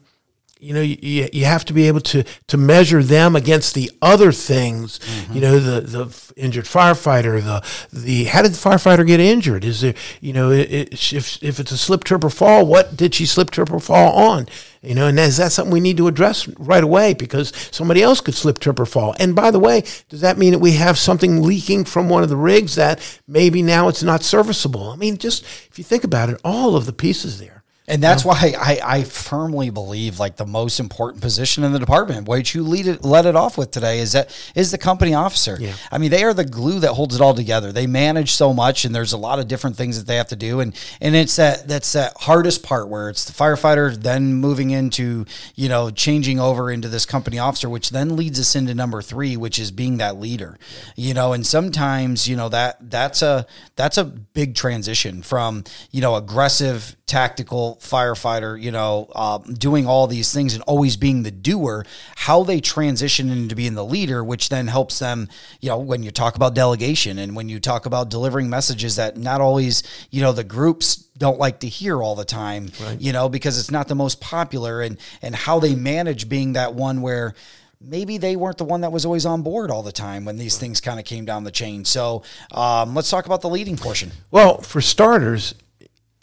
[0.60, 4.34] you know, you, you have to be able to, to measure them against the other
[4.34, 5.34] things, mm-hmm.
[5.34, 9.64] you know, the, the injured firefighter, the, the, how did the firefighter get injured?
[9.64, 12.98] Is there, you know, it, it, if, if it's a slip, trip, or fall, what
[12.98, 14.48] did she slip, trip, or fall on?
[14.82, 18.20] You know, and is that something we need to address right away because somebody else
[18.20, 19.16] could slip, trip, or fall?
[19.18, 22.30] And by the way, does that mean that we have something leaking from one of
[22.30, 24.90] the rigs that maybe now it's not serviceable?
[24.90, 27.59] I mean, just if you think about it, all of the pieces there.
[27.90, 28.30] And that's yeah.
[28.30, 32.64] why I, I firmly believe like the most important position in the department, which you
[32.64, 35.58] lead it, let it off with today is that is the company officer.
[35.60, 35.74] Yeah.
[35.92, 37.72] I mean, they are the glue that holds it all together.
[37.72, 40.36] They manage so much and there's a lot of different things that they have to
[40.36, 40.60] do.
[40.60, 45.26] And, and it's that, that's that hardest part where it's the firefighter then moving into,
[45.56, 49.36] you know, changing over into this company officer, which then leads us into number three,
[49.36, 50.60] which is being that leader,
[50.96, 56.02] you know, and sometimes, you know, that that's a, that's a big transition from, you
[56.02, 61.32] know, aggressive tactical firefighter, you know, uh, doing all these things and always being the
[61.32, 65.28] doer, how they transition into being the leader, which then helps them,
[65.62, 69.18] you know, when you talk about delegation and when you talk about delivering messages that
[69.18, 73.02] not always, you know, the groups don't like to hear all the time, right.
[73.02, 76.74] you know, because it's not the most popular and, and how they manage being that
[76.74, 77.34] one where,
[77.82, 80.58] maybe they weren't the one that was always on board all the time when these
[80.58, 81.86] things kind of came down the chain.
[81.86, 84.12] So um, let's talk about the leading portion.
[84.32, 85.56] Well, for starters,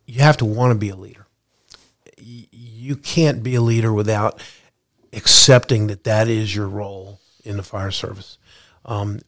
[0.05, 1.26] you have to want to be a leader.
[2.87, 4.41] You can't be a leader without
[5.13, 8.39] accepting that that is your role in the fire service.
[8.85, 9.21] Um,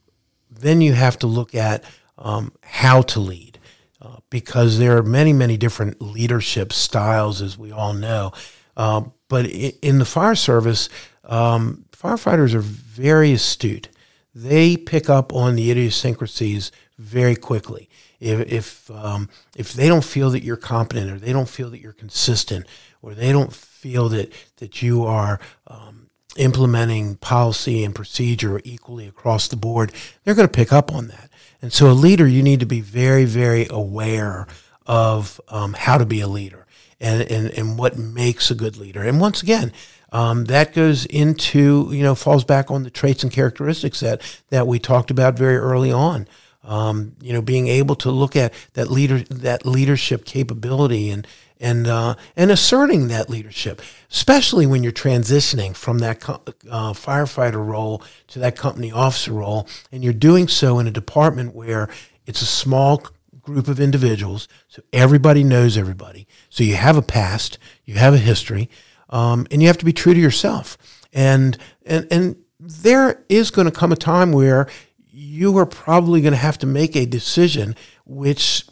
[0.49, 1.83] then you have to look at
[2.17, 3.59] um, how to lead
[4.01, 8.33] uh, because there are many, many different leadership styles, as we all know.
[8.77, 10.89] Uh, but in the fire service,
[11.25, 13.89] um, firefighters are very astute.
[14.35, 17.89] They pick up on the idiosyncrasies very quickly
[18.21, 21.81] if if um, if they don't feel that you're competent or they don't feel that
[21.81, 22.67] you're consistent
[23.03, 29.49] or they don't feel that that you are um, implementing policy and procedure equally across
[29.49, 29.93] the board,
[30.25, 31.31] they're going to pick up on that.
[31.61, 34.47] And so, a leader, you need to be very, very aware
[34.87, 36.67] of um, how to be a leader.
[37.01, 39.03] and, and, and what makes a good leader.
[39.03, 39.73] And once again,
[40.11, 44.67] um, that goes into, you know, falls back on the traits and characteristics that, that
[44.67, 46.27] we talked about very early on.
[46.65, 51.27] Um, you know, being able to look at that leader, that leadership capability and,
[51.61, 57.65] and, uh, and asserting that leadership, especially when you're transitioning from that co- uh, firefighter
[57.65, 59.69] role to that company officer role.
[59.91, 61.89] And you're doing so in a department where
[62.27, 63.03] it's a small
[63.41, 66.27] group of individuals, so everybody knows everybody.
[66.51, 68.69] So you have a past, you have a history,
[69.09, 70.77] um, and you have to be true to yourself.
[71.13, 74.69] And and and there is going to come a time where
[75.11, 78.67] you are probably going to have to make a decision which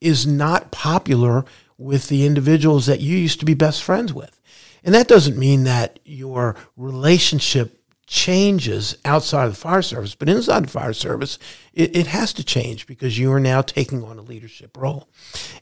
[0.00, 1.44] is not popular
[1.82, 4.40] with the individuals that you used to be best friends with.
[4.84, 10.64] And that doesn't mean that your relationship changes outside of the fire service, but inside
[10.64, 11.38] the fire service,
[11.72, 15.08] it, it, has to change because you are now taking on a leadership role.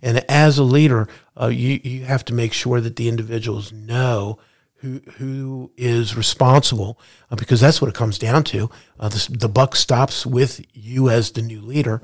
[0.02, 1.06] And as a leader,
[1.40, 4.38] uh, you, you have to make sure that the individuals know
[4.80, 6.98] who, who is responsible
[7.30, 8.70] uh, because that's what it comes down to.
[8.98, 12.02] Uh, the, the, buck stops with you as the new leader.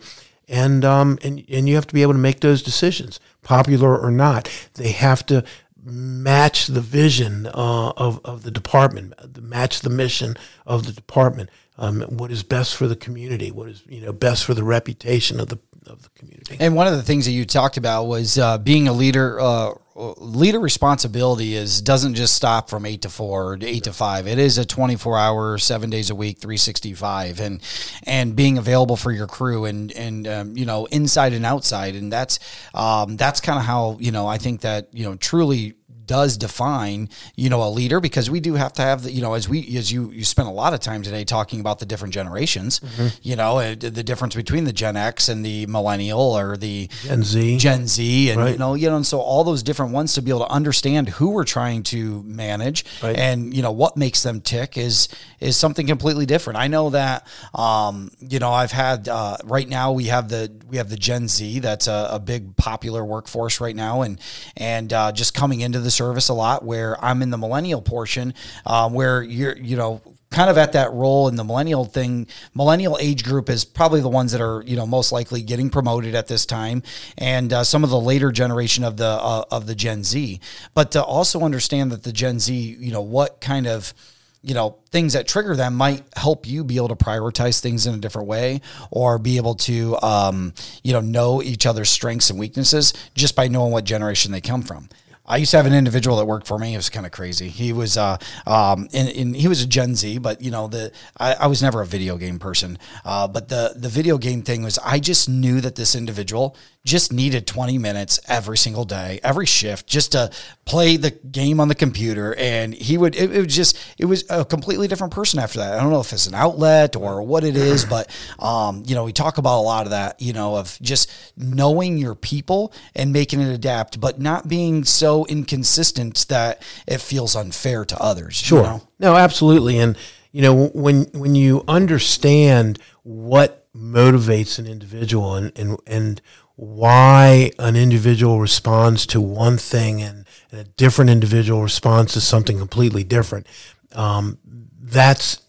[0.49, 4.11] And, um, and, and you have to be able to make those decisions, popular or
[4.11, 4.49] not.
[4.75, 5.45] They have to
[5.87, 11.51] match the vision uh, of, of the department, match the mission of the department.
[11.79, 13.51] Um, what is best for the community?
[13.51, 16.57] What is you know best for the reputation of the of the community?
[16.59, 19.39] And one of the things that you talked about was uh, being a leader.
[19.39, 24.27] Uh, leader responsibility is doesn't just stop from eight to four or eight to five.
[24.27, 27.63] It is a twenty four hour, seven days a week, three sixty five, and
[28.05, 32.13] and being available for your crew and and um, you know inside and outside, and
[32.13, 32.39] that's
[32.75, 35.75] um, that's kind of how you know I think that you know truly
[36.07, 39.35] does define, you know, a leader because we do have to have the, you know,
[39.35, 42.15] as we, as you, you spent a lot of time today talking about the different
[42.15, 43.09] generations, mm-hmm.
[43.23, 47.23] you know, uh, the difference between the Gen X and the millennial or the Gen
[47.23, 48.53] Z, Gen Z, and, right.
[48.53, 51.09] you know, you know, and so all those different ones to be able to understand
[51.09, 53.17] who we're trying to manage right.
[53.17, 55.09] and, you know, what makes them tick is,
[55.41, 56.59] is something completely different.
[56.59, 60.77] I know that, um, you know, I've had, uh, right now we have the, we
[60.77, 64.03] have the Gen Z that's a, a big popular workforce right now.
[64.03, 64.21] And,
[64.57, 68.35] and, uh, just coming into this service a lot where I'm in the millennial portion
[68.67, 72.27] um, where you're, you know, kind of at that role in the millennial thing.
[72.55, 76.15] Millennial age group is probably the ones that are you know most likely getting promoted
[76.15, 76.83] at this time
[77.17, 80.41] and uh, some of the later generation of the uh, of the gen z.
[80.75, 83.95] But to also understand that the gen z you know what kind of
[84.43, 87.95] you know things that trigger them might help you be able to prioritize things in
[87.95, 92.39] a different way or be able to um, you know know each other's strengths and
[92.39, 94.89] weaknesses just by knowing what generation they come from
[95.27, 96.75] I used to have an individual that worked for me.
[96.75, 97.49] It was kind of crazy.
[97.49, 101.47] He was, uh, um, he was a Gen Z, but you know, the I, I
[101.47, 102.79] was never a video game person.
[103.05, 107.13] Uh, but the the video game thing was, I just knew that this individual just
[107.13, 110.31] needed 20 minutes every single day, every shift, just to
[110.65, 112.35] play the game on the computer.
[112.37, 115.75] And he would, it, it was just, it was a completely different person after that.
[115.77, 119.05] I don't know if it's an outlet or what it is, but, um, you know,
[119.05, 123.13] we talk about a lot of that, you know, of just knowing your people and
[123.13, 128.37] making it adapt, but not being so inconsistent that it feels unfair to others.
[128.37, 128.59] Sure.
[128.59, 128.83] You know?
[129.01, 129.79] No, absolutely.
[129.79, 129.99] And,
[130.31, 136.23] you know, when, when you understand what motivates an individual and, and, and
[136.57, 142.59] why an individual responds to one thing and, and a different individual responds to something
[142.59, 143.47] completely different.
[143.93, 144.39] Um,
[144.81, 145.43] that's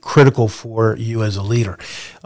[0.00, 1.78] critical for you as a leader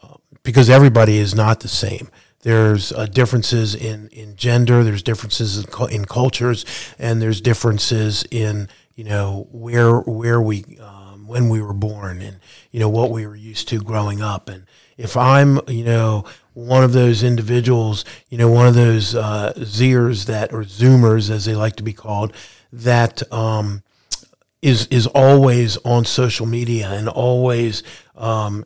[0.03, 2.09] uh, because everybody is not the same.
[2.43, 6.67] There's uh, differences in, in gender, there's differences in, in, cultures,
[6.99, 12.39] and there's differences in you know where where we um, when we were born and
[12.71, 14.49] you know what we were used to growing up.
[14.49, 19.53] And if I'm you know one of those individuals, you know, one of those uh,
[19.57, 22.33] Zers that, or Zoomers as they like to be called,
[22.73, 23.83] that um,
[24.63, 27.83] is is always on social media and always
[28.17, 28.65] um,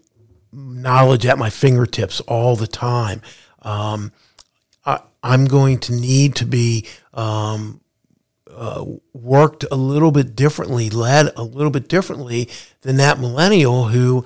[0.52, 3.22] knowledge at my fingertips all the time.
[3.62, 4.12] Um,
[4.84, 7.80] I, am going to need to be um,
[8.50, 12.48] uh, worked a little bit differently, led a little bit differently
[12.82, 14.24] than that millennial who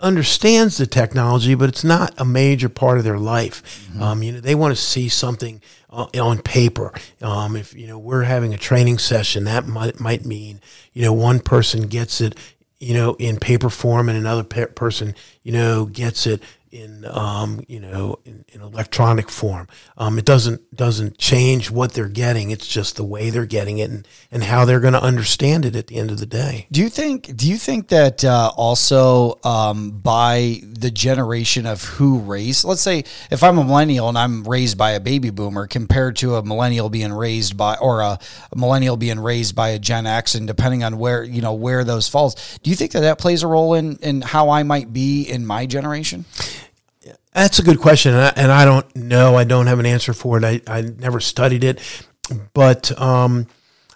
[0.00, 3.62] understands the technology, but it's not a major part of their life.
[3.90, 4.02] Mm-hmm.
[4.02, 6.92] Um, you know, they want to see something uh, on paper.
[7.22, 10.60] Um, if you know we're having a training session, that might might mean
[10.92, 12.36] you know one person gets it,
[12.78, 16.42] you know, in paper form, and another pe- person, you know, gets it
[16.74, 19.68] in um, you know in, in electronic form.
[19.96, 22.50] Um, it doesn't doesn't change what they're getting.
[22.50, 25.76] It's just the way they're getting it and, and how they're going to understand it
[25.76, 26.66] at the end of the day.
[26.72, 27.34] Do you think?
[27.36, 32.64] Do you think that uh, also um, by the generation of who raised?
[32.64, 36.34] Let's say if I'm a millennial and I'm raised by a baby boomer, compared to
[36.34, 38.18] a millennial being raised by or a,
[38.52, 41.84] a millennial being raised by a Gen X, and depending on where you know where
[41.84, 44.92] those falls, do you think that that plays a role in in how I might
[44.92, 46.24] be in my generation?
[47.34, 49.34] That's a good question, and I, and I don't know.
[49.34, 50.44] I don't have an answer for it.
[50.44, 51.80] I, I never studied it,
[52.52, 53.48] but um,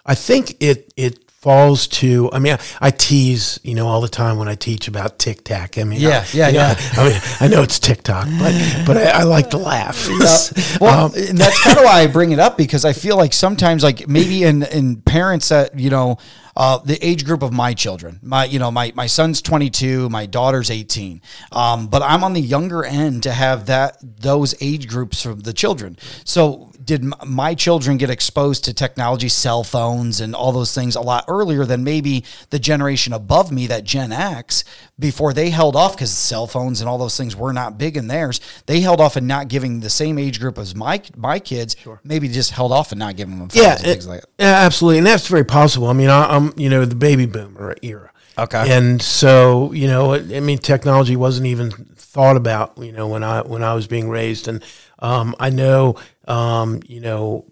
[0.05, 2.29] I think it it falls to.
[2.33, 5.43] I mean, I, I, tease you know all the time when I teach about Tic
[5.43, 5.77] Tac.
[5.77, 6.75] I mean, yeah, I, yeah, yeah.
[6.93, 10.07] I mean, I know it's TikTok, but but I, I like to laugh.
[10.19, 10.37] Yeah.
[10.81, 13.33] Well, um, and that's kind of why I bring it up because I feel like
[13.33, 16.17] sometimes, like maybe in in parents that you know
[16.59, 18.19] uh, the age group of my children.
[18.21, 21.21] My, you know, my my son's 22, my daughter's 18.
[21.53, 25.53] Um, but I'm on the younger end to have that those age groups for the
[25.53, 25.97] children.
[26.25, 31.01] So did my children get exposed to technology, cell phones, and all those things a
[31.01, 34.63] lot earlier than maybe the generation above me, that Gen X,
[34.97, 38.07] before they held off because cell phones and all those things were not big in
[38.07, 38.41] theirs.
[38.65, 41.75] They held off and not giving the same age group as my my kids.
[41.79, 42.01] Sure.
[42.03, 44.29] Maybe just held off and not giving them yeah, it, like that.
[44.39, 45.87] yeah, absolutely, and that's very possible.
[45.87, 48.11] I mean, I, I'm you know the baby boomer era.
[48.35, 48.75] Okay.
[48.75, 53.41] And so, you know, I mean, technology wasn't even thought about, you know, when I
[53.41, 54.63] when I was being raised, and
[54.99, 55.95] um, I know,
[56.29, 57.45] um, you know,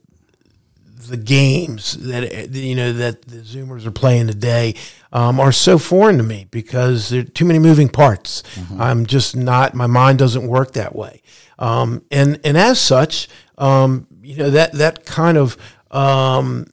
[1.10, 4.76] the games that you know that the Zoomers are playing today
[5.12, 8.44] um, are so foreign to me because there are too many moving parts.
[8.56, 8.82] Mm-hmm.
[8.82, 9.74] I'm just not.
[9.74, 11.22] My mind doesn't work that way,
[11.60, 15.58] um, and and as such, um, you know that that kind of
[15.92, 16.68] um,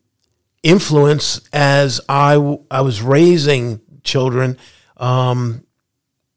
[0.65, 4.59] influence as I, w- I was raising children,
[4.97, 5.65] um,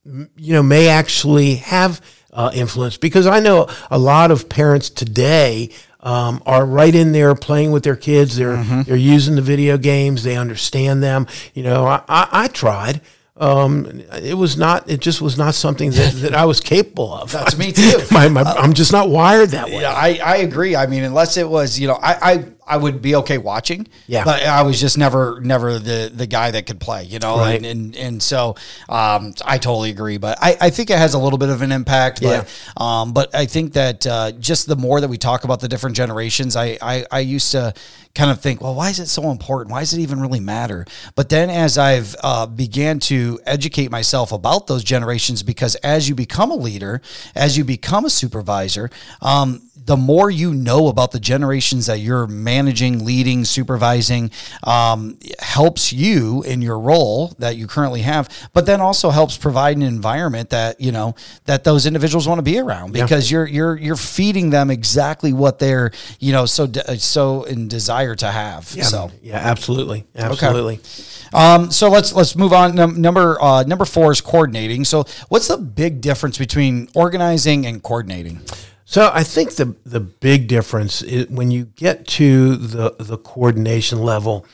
[0.05, 2.01] you know, may actually have
[2.33, 5.69] uh, influence because I know a lot of parents today
[5.99, 8.37] um, are right in there playing with their kids.
[8.37, 8.83] They're mm-hmm.
[8.83, 10.23] they're using the video games.
[10.23, 11.27] They understand them.
[11.53, 13.01] You know, I, I, I tried.
[13.35, 14.89] Um, it was not.
[14.89, 17.31] It just was not something that, that I was capable of.
[17.31, 17.99] That's me too.
[18.11, 19.81] my, my, uh, I'm just not wired that way.
[19.81, 20.75] Yeah, I, I agree.
[20.75, 23.87] I mean, unless it was, you know, I, I I would be okay watching.
[24.07, 24.23] Yeah.
[24.23, 27.37] But I was just never never the the guy that could play, you know.
[27.37, 27.55] Right.
[27.55, 28.55] And, and and so
[28.89, 30.17] um, I totally agree.
[30.17, 32.21] But I, I think it has a little bit of an impact.
[32.21, 33.01] But yeah.
[33.01, 35.95] um, but I think that uh, just the more that we talk about the different
[35.95, 37.73] generations, I, I I used to
[38.17, 39.71] kind of think, well, why is it so important?
[39.71, 40.85] Why does it even really matter?
[41.15, 46.15] But then as I've uh, began to educate myself about those generations, because as you
[46.15, 47.01] become a leader,
[47.35, 48.89] as you become a supervisor,
[49.21, 54.29] um, the more you know about the generations that you're managing, leading, supervising,
[54.63, 59.77] um, helps you in your role that you currently have, but then also helps provide
[59.77, 61.15] an environment that you know
[61.45, 63.37] that those individuals want to be around because yeah.
[63.37, 68.06] you're you're you're feeding them exactly what they're you know so de- so in desire
[68.15, 68.73] to have.
[68.75, 70.75] Yeah, so yeah, absolutely, absolutely.
[70.75, 71.37] Okay.
[71.37, 72.75] Um, so let's let's move on.
[72.75, 74.85] Num- number uh, number four is coordinating.
[74.85, 78.41] So what's the big difference between organizing and coordinating?
[78.85, 83.99] So I think the the big difference is when you get to the the coordination
[83.99, 84.45] level.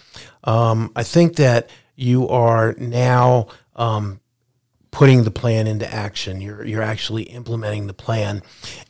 [0.43, 4.19] Um, I think that you are now um,
[4.93, 6.39] putting the plan into action.
[6.39, 8.43] You're you're actually implementing the plan,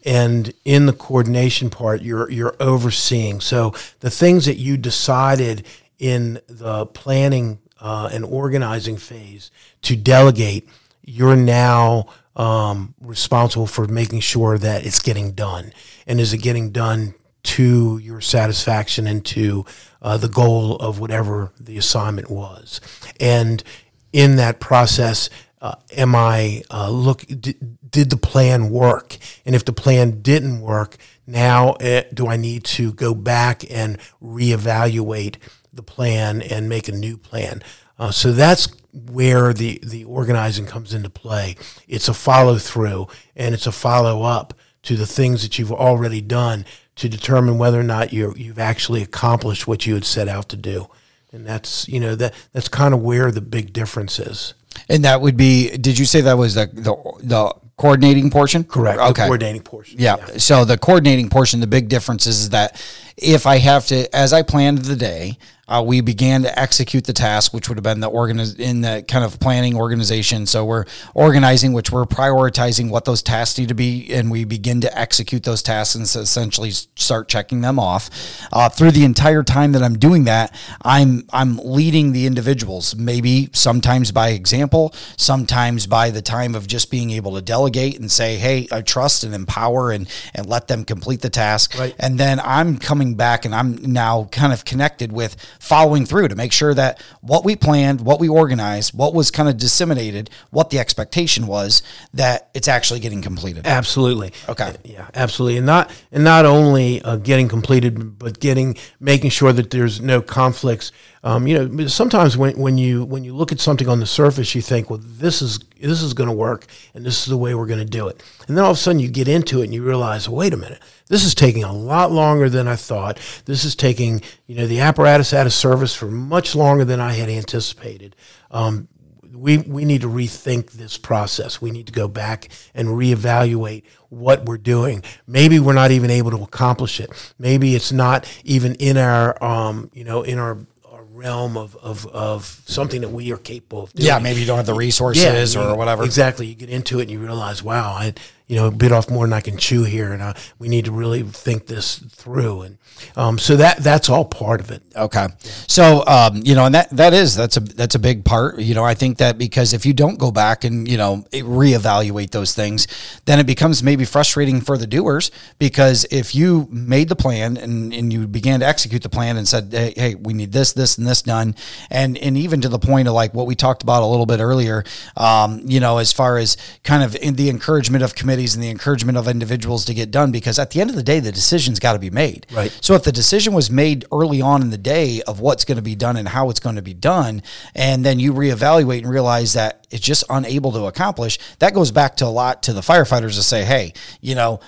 [0.06, 3.40] and in the coordination part, you're you're overseeing.
[3.40, 5.66] So the things that you decided
[5.98, 9.50] in the planning uh, and organizing phase
[9.84, 10.70] to delegate,
[11.02, 15.72] you're now um, responsible for making sure that it's getting done.
[16.06, 19.66] And is it getting done to your satisfaction and to
[20.02, 22.82] uh, the goal of whatever the assignment was?
[23.22, 23.64] And
[24.12, 25.30] in that process,
[25.64, 27.26] uh, am I uh, look?
[27.26, 27.56] D-
[27.90, 29.18] did the plan work?
[29.46, 33.98] And if the plan didn't work, now uh, do I need to go back and
[34.22, 35.38] reevaluate
[35.72, 37.64] the plan and make a new plan?
[37.98, 41.56] Uh, so that's where the, the organizing comes into play.
[41.88, 44.54] It's a follow through and it's a follow up
[44.84, 49.02] to the things that you've already done to determine whether or not you you've actually
[49.02, 50.88] accomplished what you had set out to do.
[51.32, 54.54] And that's, you know, that that's kind of where the big difference is.
[54.90, 58.64] And that would be, did you say that was the, the, the coordinating portion?
[58.64, 59.00] Correct.
[59.00, 59.24] Okay.
[59.24, 60.00] The coordinating portion.
[60.00, 60.18] Yeah.
[60.18, 60.38] yeah.
[60.38, 62.82] So the coordinating portion, the big difference is that
[63.18, 65.38] if I have to, as I planned the day,
[65.74, 69.04] Uh, we began to execute the task, which would have been the organiz- in the
[69.08, 70.46] kind of planning organization.
[70.46, 74.82] So we're organizing, which we're prioritizing what those tasks need to be, and we begin
[74.82, 78.12] to execute those tasks and essentially start checking them off.
[78.52, 82.96] Uh, through the entire time that I'm doing that, I'm I'm leading the individuals.
[82.96, 88.12] Maybe sometimes by example, sometimes by the time of just being able to delegate and
[88.12, 91.96] say, "Hey, I trust and empower and and let them complete the task." Right.
[91.98, 96.36] And then I'm coming back and I'm now kind of connected with following through to
[96.36, 100.70] make sure that what we planned, what we organized, what was kind of disseminated, what
[100.70, 101.82] the expectation was,
[102.14, 103.66] that it's actually getting completed.
[103.66, 104.34] Absolutely.
[104.50, 104.76] Okay.
[104.84, 109.72] Yeah, absolutely, and not and not only uh, getting completed, but getting making sure that
[109.72, 110.92] there's no conflicts.
[111.26, 114.54] Um, you know, sometimes when, when you when you look at something on the surface,
[114.56, 117.56] you think, well, this is this is going to work, and this is the way
[117.56, 118.22] we're going to do it.
[118.48, 120.58] And then all of a sudden, you get into it, and you realize, wait a
[120.58, 123.20] minute, this is taking a lot longer than I thought.
[123.46, 127.14] This is taking you know the apparatus out of service for much longer than I
[127.14, 128.18] had anticipated.
[128.52, 128.90] Um,
[129.34, 131.62] we, we need to rethink this process.
[131.62, 135.04] We need to go back and reevaluate what we're doing.
[135.26, 137.34] Maybe we're not even able to accomplish it.
[137.40, 140.66] Maybe it's not even in our, um, you know, in our, our
[141.14, 144.08] realm of, of, of something that we are capable of doing.
[144.08, 146.04] Yeah, maybe you don't have the resources Yeah, or whatever.
[146.04, 146.48] Exactly.
[146.48, 148.14] You get into it and you realize, wow, I,
[148.48, 150.92] you know, bit off more than I can chew here, and uh, we need to
[150.92, 152.62] really think this through.
[152.62, 152.78] And
[153.16, 154.82] um, so that that's all part of it.
[154.96, 155.28] Okay.
[155.68, 158.76] So, um, you know, and that, that is, that's a, that's a big part, you
[158.76, 162.54] know, I think that because if you don't go back and, you know, reevaluate those
[162.54, 162.88] things,
[163.26, 167.94] then it becomes maybe frustrating for the doers because if you made the plan and,
[167.94, 170.98] and you began to execute the plan and said, Hey, hey, we need this, this,
[170.98, 171.56] and this done.
[171.90, 174.40] And, and even to the point of like what we talked about a little bit
[174.40, 174.84] earlier,
[175.18, 179.16] um, you know, as far as kind of the encouragement of committees and the encouragement
[179.16, 181.94] of individuals to get done, because at the end of the day, the decision's got
[181.94, 182.48] to be made.
[182.52, 182.76] Right.
[182.82, 185.84] So if the decision was made early on in the day of what's going to
[185.84, 187.44] be done and how it's going to be done,
[187.76, 192.18] and then you reevaluate and realize that it's just unable to accomplish, that goes back
[192.18, 194.60] to a lot to the firefighters to say, hey, you know,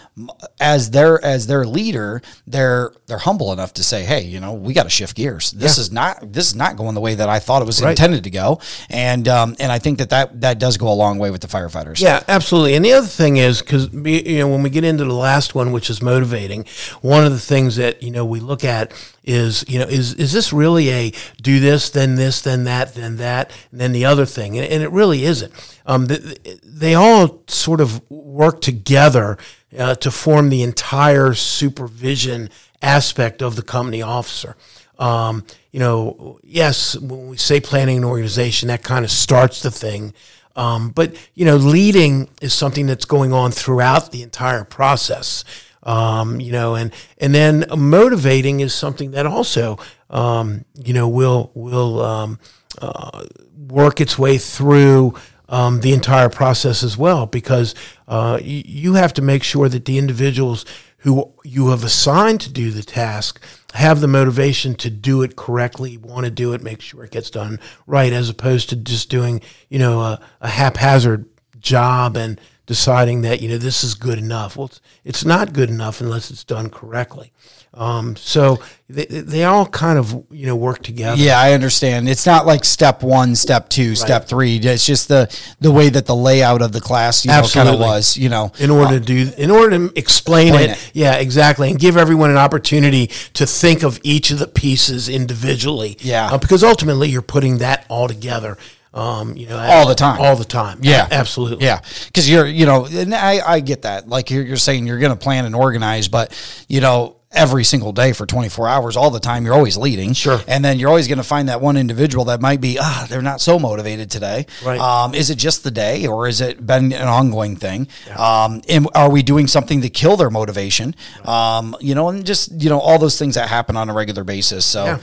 [0.59, 4.73] as their as their leader, they're they're humble enough to say, hey, you know, we
[4.73, 5.51] got to shift gears.
[5.51, 7.89] This is not this is not going the way that I thought it was Right.
[7.91, 8.59] intended to go,
[8.89, 11.47] and um, and I think that, that that does go a long way with the
[11.47, 11.99] firefighters.
[11.99, 12.75] Yeah, absolutely.
[12.75, 15.71] And the other thing is because you know when we get into the last one,
[15.71, 16.65] which is motivating,
[17.01, 18.93] one of the things that you know we look at
[19.25, 21.11] is you know is is this really a
[21.41, 24.83] do this then this then that then that and then the other thing, and, and
[24.83, 25.51] it really isn't.
[25.85, 29.37] Um, they, they all sort of work together
[29.77, 32.49] uh, to form the entire supervision
[32.81, 34.55] aspect of the company officer.
[34.97, 39.71] Um, you know, yes, when we say planning an organization, that kind of starts the
[39.71, 40.13] thing.
[40.55, 45.43] Um, but you know, leading is something that's going on throughout the entire process.
[45.85, 49.77] Um, you know, and and then motivating is something that also
[50.09, 52.39] um, you know will will um,
[52.81, 53.25] uh,
[53.67, 55.13] work its way through
[55.47, 57.75] um, the entire process as well, because
[58.07, 60.65] uh, you, you have to make sure that the individuals
[60.99, 63.39] who you have assigned to do the task
[63.75, 67.29] have the motivation to do it correctly, want to do it, make sure it gets
[67.29, 71.25] done right, as opposed to just doing, you know, a, a haphazard
[71.59, 74.57] job and deciding that, you know, this is good enough.
[74.57, 77.31] Well, it's, it's not good enough unless it's done correctly.
[77.73, 81.21] Um, so they, they all kind of, you know, work together.
[81.21, 82.07] Yeah, I understand.
[82.07, 84.55] It's not like step one, step two, step three.
[84.57, 85.27] It's just the
[85.59, 88.15] the way that the layout of the class, you know, kind of was.
[88.15, 90.91] You know, in order to do in order to explain, Explain it, it.
[90.93, 95.97] yeah exactly and give everyone an opportunity to think of each of the pieces individually
[95.99, 96.27] Yeah.
[96.31, 98.57] Uh, because ultimately you're putting that all together
[98.95, 100.21] um, you know All the time.
[100.21, 104.07] all the time Yeah, absolutely Yeah, because you're, you know, and I, I get that.
[104.07, 106.33] Like you're, you're saying, you're going to plan and organize, but
[106.67, 110.13] you know, every single day for 24 hours, all the time, you're always leading.
[110.13, 110.39] Sure.
[110.47, 113.21] And then you're always going to find that one individual that might be, ah, they're
[113.21, 114.45] not so motivated today.
[114.63, 114.79] Right.
[114.79, 117.89] Um, is it just the day, or is it been an ongoing thing?
[118.17, 120.95] Um, and are we doing something to kill their motivation?
[121.25, 124.23] Um, you know, and just you know all those things that happen on a regular
[124.23, 124.65] basis.
[124.65, 124.85] So.
[124.85, 124.99] Yeah.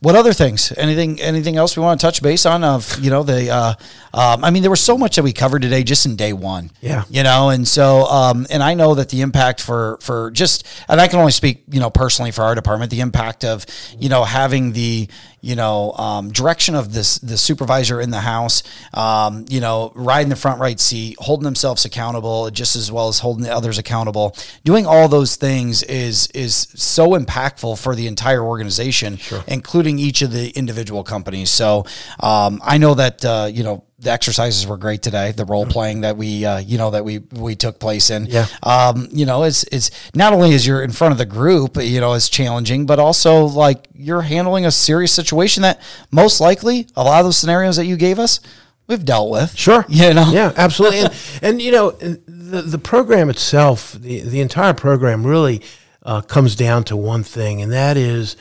[0.00, 0.72] What other things?
[0.76, 1.20] Anything?
[1.20, 2.64] Anything else we want to touch base on?
[2.64, 3.74] Of you know the, uh,
[4.14, 6.70] um, I mean, there was so much that we covered today just in day one.
[6.80, 7.04] Yeah.
[7.10, 11.00] You know, and so, um, and I know that the impact for for just, and
[11.00, 13.66] I can only speak, you know, personally for our department, the impact of,
[13.98, 15.08] you know, having the,
[15.40, 18.62] you know, um, direction of this the supervisor in the house,
[18.94, 23.20] um, you know, riding the front right seat, holding themselves accountable just as well as
[23.20, 24.36] holding the others accountable.
[24.64, 30.32] Doing all those things is is so impactful for the entire organization, including each of
[30.32, 31.50] the individual companies.
[31.50, 31.86] So
[32.20, 35.32] um, I know that uh, you know the exercises were great today.
[35.32, 38.26] The role playing that we, uh, you know, that we we took place in.
[38.26, 38.46] Yeah.
[38.62, 42.00] Um, you know, it's it's not only as you're in front of the group, you
[42.00, 45.80] know, it's challenging, but also like you're handling a serious situation that
[46.10, 48.40] most likely a lot of those scenarios that you gave us,
[48.86, 49.56] we've dealt with.
[49.56, 49.84] Sure.
[49.90, 50.30] You know.
[50.32, 51.00] Yeah, absolutely.
[51.00, 55.62] and, and you know, the the program itself, the the entire program really
[56.02, 58.36] uh, comes down to one thing, and that is,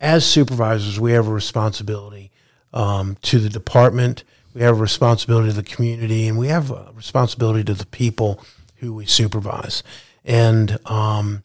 [0.00, 2.30] as supervisors, we have a responsibility
[2.72, 4.24] um, to the department,
[4.56, 8.42] we have a responsibility to the community, and we have a responsibility to the people
[8.76, 9.82] who we supervise.
[10.24, 11.42] And um,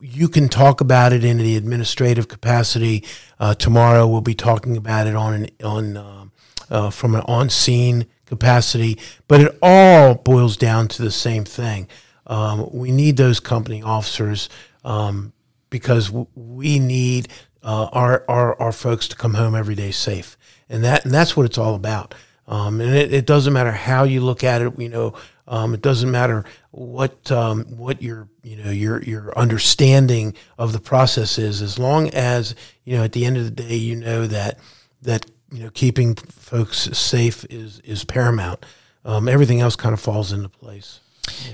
[0.00, 3.04] you can talk about it in the administrative capacity.
[3.38, 6.32] Uh, tomorrow, we'll be talking about it on an, on um,
[6.70, 11.88] uh, from an on scene capacity, but it all boils down to the same thing.
[12.26, 14.48] Um, we need those company officers
[14.82, 15.34] um,
[15.68, 17.28] because w- we need
[17.62, 20.38] uh, our, our our folks to come home every day safe,
[20.72, 22.14] and that and that's what it's all about.
[22.48, 24.78] Um, and it, it doesn't matter how you look at it.
[24.78, 25.14] You know,
[25.46, 30.80] um, it doesn't matter what um, what your you know your your understanding of the
[30.80, 32.54] process is, as long as
[32.84, 34.58] you know at the end of the day you know that
[35.02, 38.64] that you know keeping folks safe is is paramount.
[39.04, 41.00] Um, everything else kind of falls into place.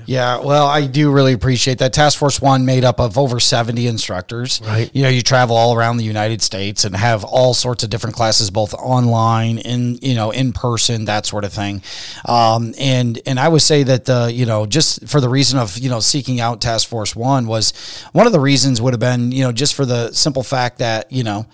[0.06, 1.92] Yeah, well, I do really appreciate that.
[1.92, 4.60] Task Force One made up of over 70 instructors.
[4.64, 4.90] Right.
[4.94, 8.16] You know, you travel all around the United States and have all sorts of different
[8.16, 11.82] classes, both online, and, you know, in person, that sort of thing.
[12.26, 15.78] Um, and and I would say that the you know just for the reason of
[15.78, 17.72] you know seeking out Task Force One was
[18.12, 21.10] one of the reasons would have been you know just for the simple fact that
[21.12, 21.46] you know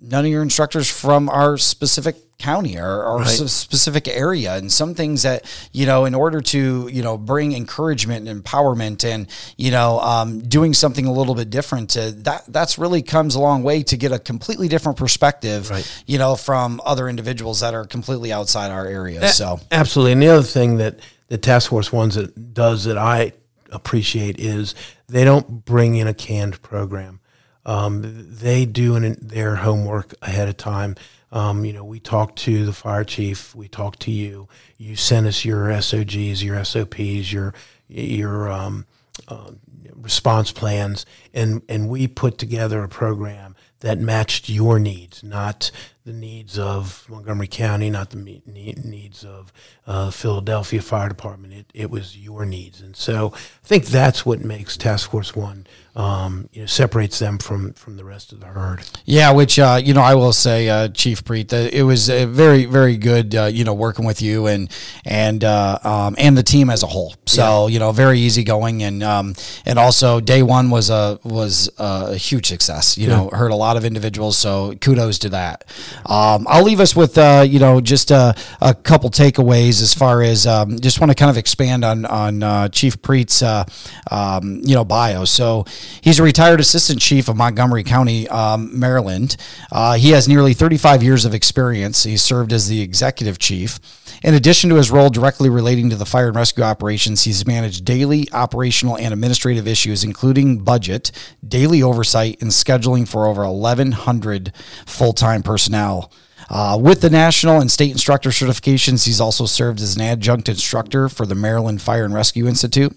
[0.00, 3.28] none of your instructors from our specific county or, or Right.
[3.28, 8.26] specific area and some things that you know in order to you know bring encouragement
[8.28, 12.78] and empowerment and you know um, doing something a little bit different to that that's
[12.78, 16.02] really comes a long way to get a completely different perspective Right.
[16.06, 20.12] you know from other individuals that are completely outside our area so Absolutely.
[20.12, 23.32] And the other thing that the task force ones that does that I
[23.70, 24.74] appreciate is
[25.08, 27.20] they don't bring in a canned program.
[27.66, 30.96] Um, they do an, their homework ahead of time.
[31.32, 34.48] Um, you know, we talked to the fire chief, we talked to you.
[34.78, 37.54] You sent us your SOGs, your SOPs, your
[37.88, 38.86] your um,
[39.28, 39.52] uh,
[39.94, 45.70] response plans, and and we put together a program that matched your needs, not
[46.04, 49.52] the needs of Montgomery County, not the me- needs of
[49.86, 51.52] uh, Philadelphia Fire Department.
[51.52, 55.66] It, it was your needs, and so I think that's what makes Task Force One,
[55.94, 58.80] um, you know, separates them from from the rest of the herd.
[59.04, 62.64] Yeah, which uh, you know, I will say, uh, Chief Prete, that it was very,
[62.64, 63.34] very good.
[63.34, 64.70] Uh, you know, working with you and
[65.04, 67.14] and uh, um, and the team as a whole.
[67.26, 69.34] So you know, very easygoing, and um,
[69.66, 72.96] and also day one was a was a huge success.
[72.96, 75.64] You know, heard a lot of individuals, so kudos to that.
[76.06, 80.22] Um, I'll leave us with uh, you know just a, a couple takeaways as far
[80.22, 83.64] as um, just want to kind of expand on on uh, Chief Prete's uh,
[84.10, 85.24] um, you know bio.
[85.24, 85.64] So
[86.00, 89.36] he's a retired assistant chief of Montgomery County, um, Maryland.
[89.72, 92.02] Uh, he has nearly 35 years of experience.
[92.04, 93.78] He served as the executive chief.
[94.22, 97.86] In addition to his role directly relating to the fire and rescue operations, he's managed
[97.86, 101.10] daily operational and administrative issues, including budget,
[101.46, 104.52] daily oversight, and scheduling for over 1,100
[104.84, 106.12] full time personnel.
[106.50, 111.08] Uh, with the national and state instructor certifications, he's also served as an adjunct instructor
[111.08, 112.92] for the Maryland Fire and Rescue Institute,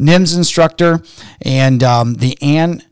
[0.00, 1.00] NIMS instructor,
[1.40, 2.82] and um, the Anne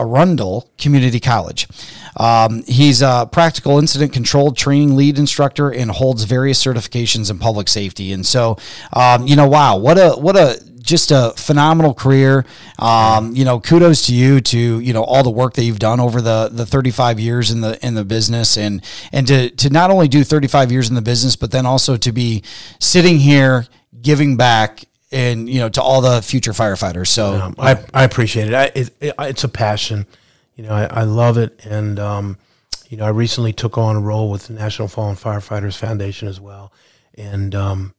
[0.00, 1.68] Arundel Community College.
[2.16, 7.68] Um, he's a practical incident control training lead instructor and holds various certifications in public
[7.68, 8.12] safety.
[8.12, 8.56] And so,
[8.92, 12.44] um, you know, wow, what a what a just a phenomenal career.
[12.78, 16.00] Um, you know, kudos to you to you know all the work that you've done
[16.00, 18.82] over the the 35 years in the in the business, and
[19.12, 22.12] and to to not only do 35 years in the business, but then also to
[22.12, 22.42] be
[22.78, 23.66] sitting here
[24.02, 27.08] giving back and you know to all the future firefighters.
[27.08, 28.54] So Um, I, I appreciate it.
[28.54, 29.14] I, it, it.
[29.18, 30.06] It's a passion.
[30.56, 31.64] You know, I, I love it.
[31.64, 32.36] And, um,
[32.90, 36.38] you know, I recently took on a role with the National Fallen Firefighters Foundation as
[36.38, 36.70] well.
[37.14, 37.94] And, um,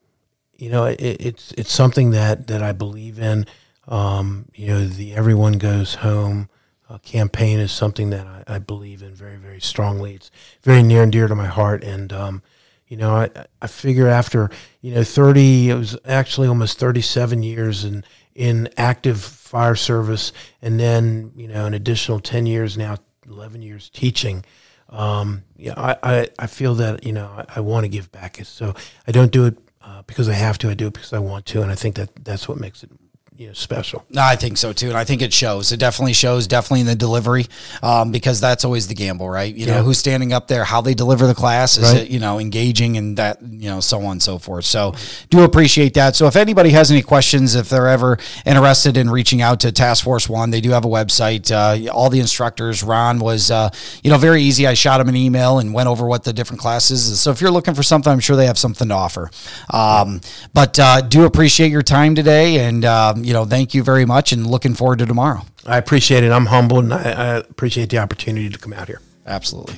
[0.57, 3.47] you know, it, it's, it's something that, that I believe in.
[3.87, 6.49] Um, you know, the Everyone Goes Home
[6.87, 10.13] uh, campaign is something that I, I believe in very, very strongly.
[10.13, 10.29] It's
[10.61, 11.83] very near and dear to my heart.
[11.83, 12.43] And, um,
[12.91, 13.29] you know, I,
[13.61, 14.49] I figure after,
[14.81, 18.03] you know, 30, it was actually almost 37 years in,
[18.35, 20.33] in active fire service.
[20.61, 24.43] And then, you know, an additional 10 years now, 11 years teaching.
[24.89, 28.41] Um, yeah, I, I, I feel that, you know, I, I want to give back.
[28.43, 28.75] So
[29.07, 30.69] I don't do it uh, because I have to.
[30.69, 31.61] I do it because I want to.
[31.61, 32.91] And I think that that's what makes it
[33.37, 34.05] you know special.
[34.09, 35.71] No, I think so too, and I think it shows.
[35.71, 37.45] It definitely shows, definitely in the delivery,
[37.81, 39.53] um, because that's always the gamble, right?
[39.55, 42.03] You know, who's standing up there, how they deliver the class, is Right.
[42.03, 44.65] it you know engaging and that you know so on and so forth.
[44.65, 44.93] So,
[45.29, 46.15] do appreciate that.
[46.15, 50.03] So, if anybody has any questions, if they're ever interested in reaching out to Task
[50.03, 51.49] Force One, they do have a website.
[51.51, 53.69] Uh, all the instructors, Ron was uh,
[54.03, 54.67] you know very easy.
[54.67, 57.07] I shot him an email and went over what the different classes.
[57.07, 57.19] is.
[57.21, 59.31] So, if you're looking for something, I'm sure they have something to offer.
[59.69, 60.19] Um,
[60.53, 62.83] but uh, do appreciate your time today, and
[63.21, 65.41] um, you know thank you very much, and looking forward to tomorrow.
[65.65, 66.31] I appreciate it.
[66.31, 69.01] I'm humbled, and I, I appreciate the opportunity to come out here.
[69.25, 69.75] Absolutely.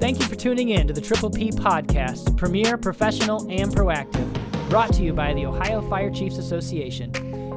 [0.00, 4.92] Thank you for tuning in to the Triple P Podcast, premier, professional, and proactive, brought
[4.94, 7.12] to you by the Ohio Fire Chiefs Association.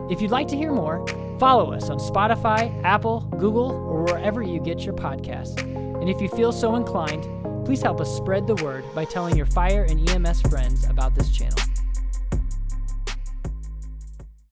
[0.09, 1.05] If you'd like to hear more,
[1.39, 5.61] follow us on Spotify, Apple, Google, or wherever you get your podcasts.
[6.01, 7.23] And if you feel so inclined,
[7.65, 11.31] please help us spread the word by telling your fire and EMS friends about this
[11.31, 11.57] channel.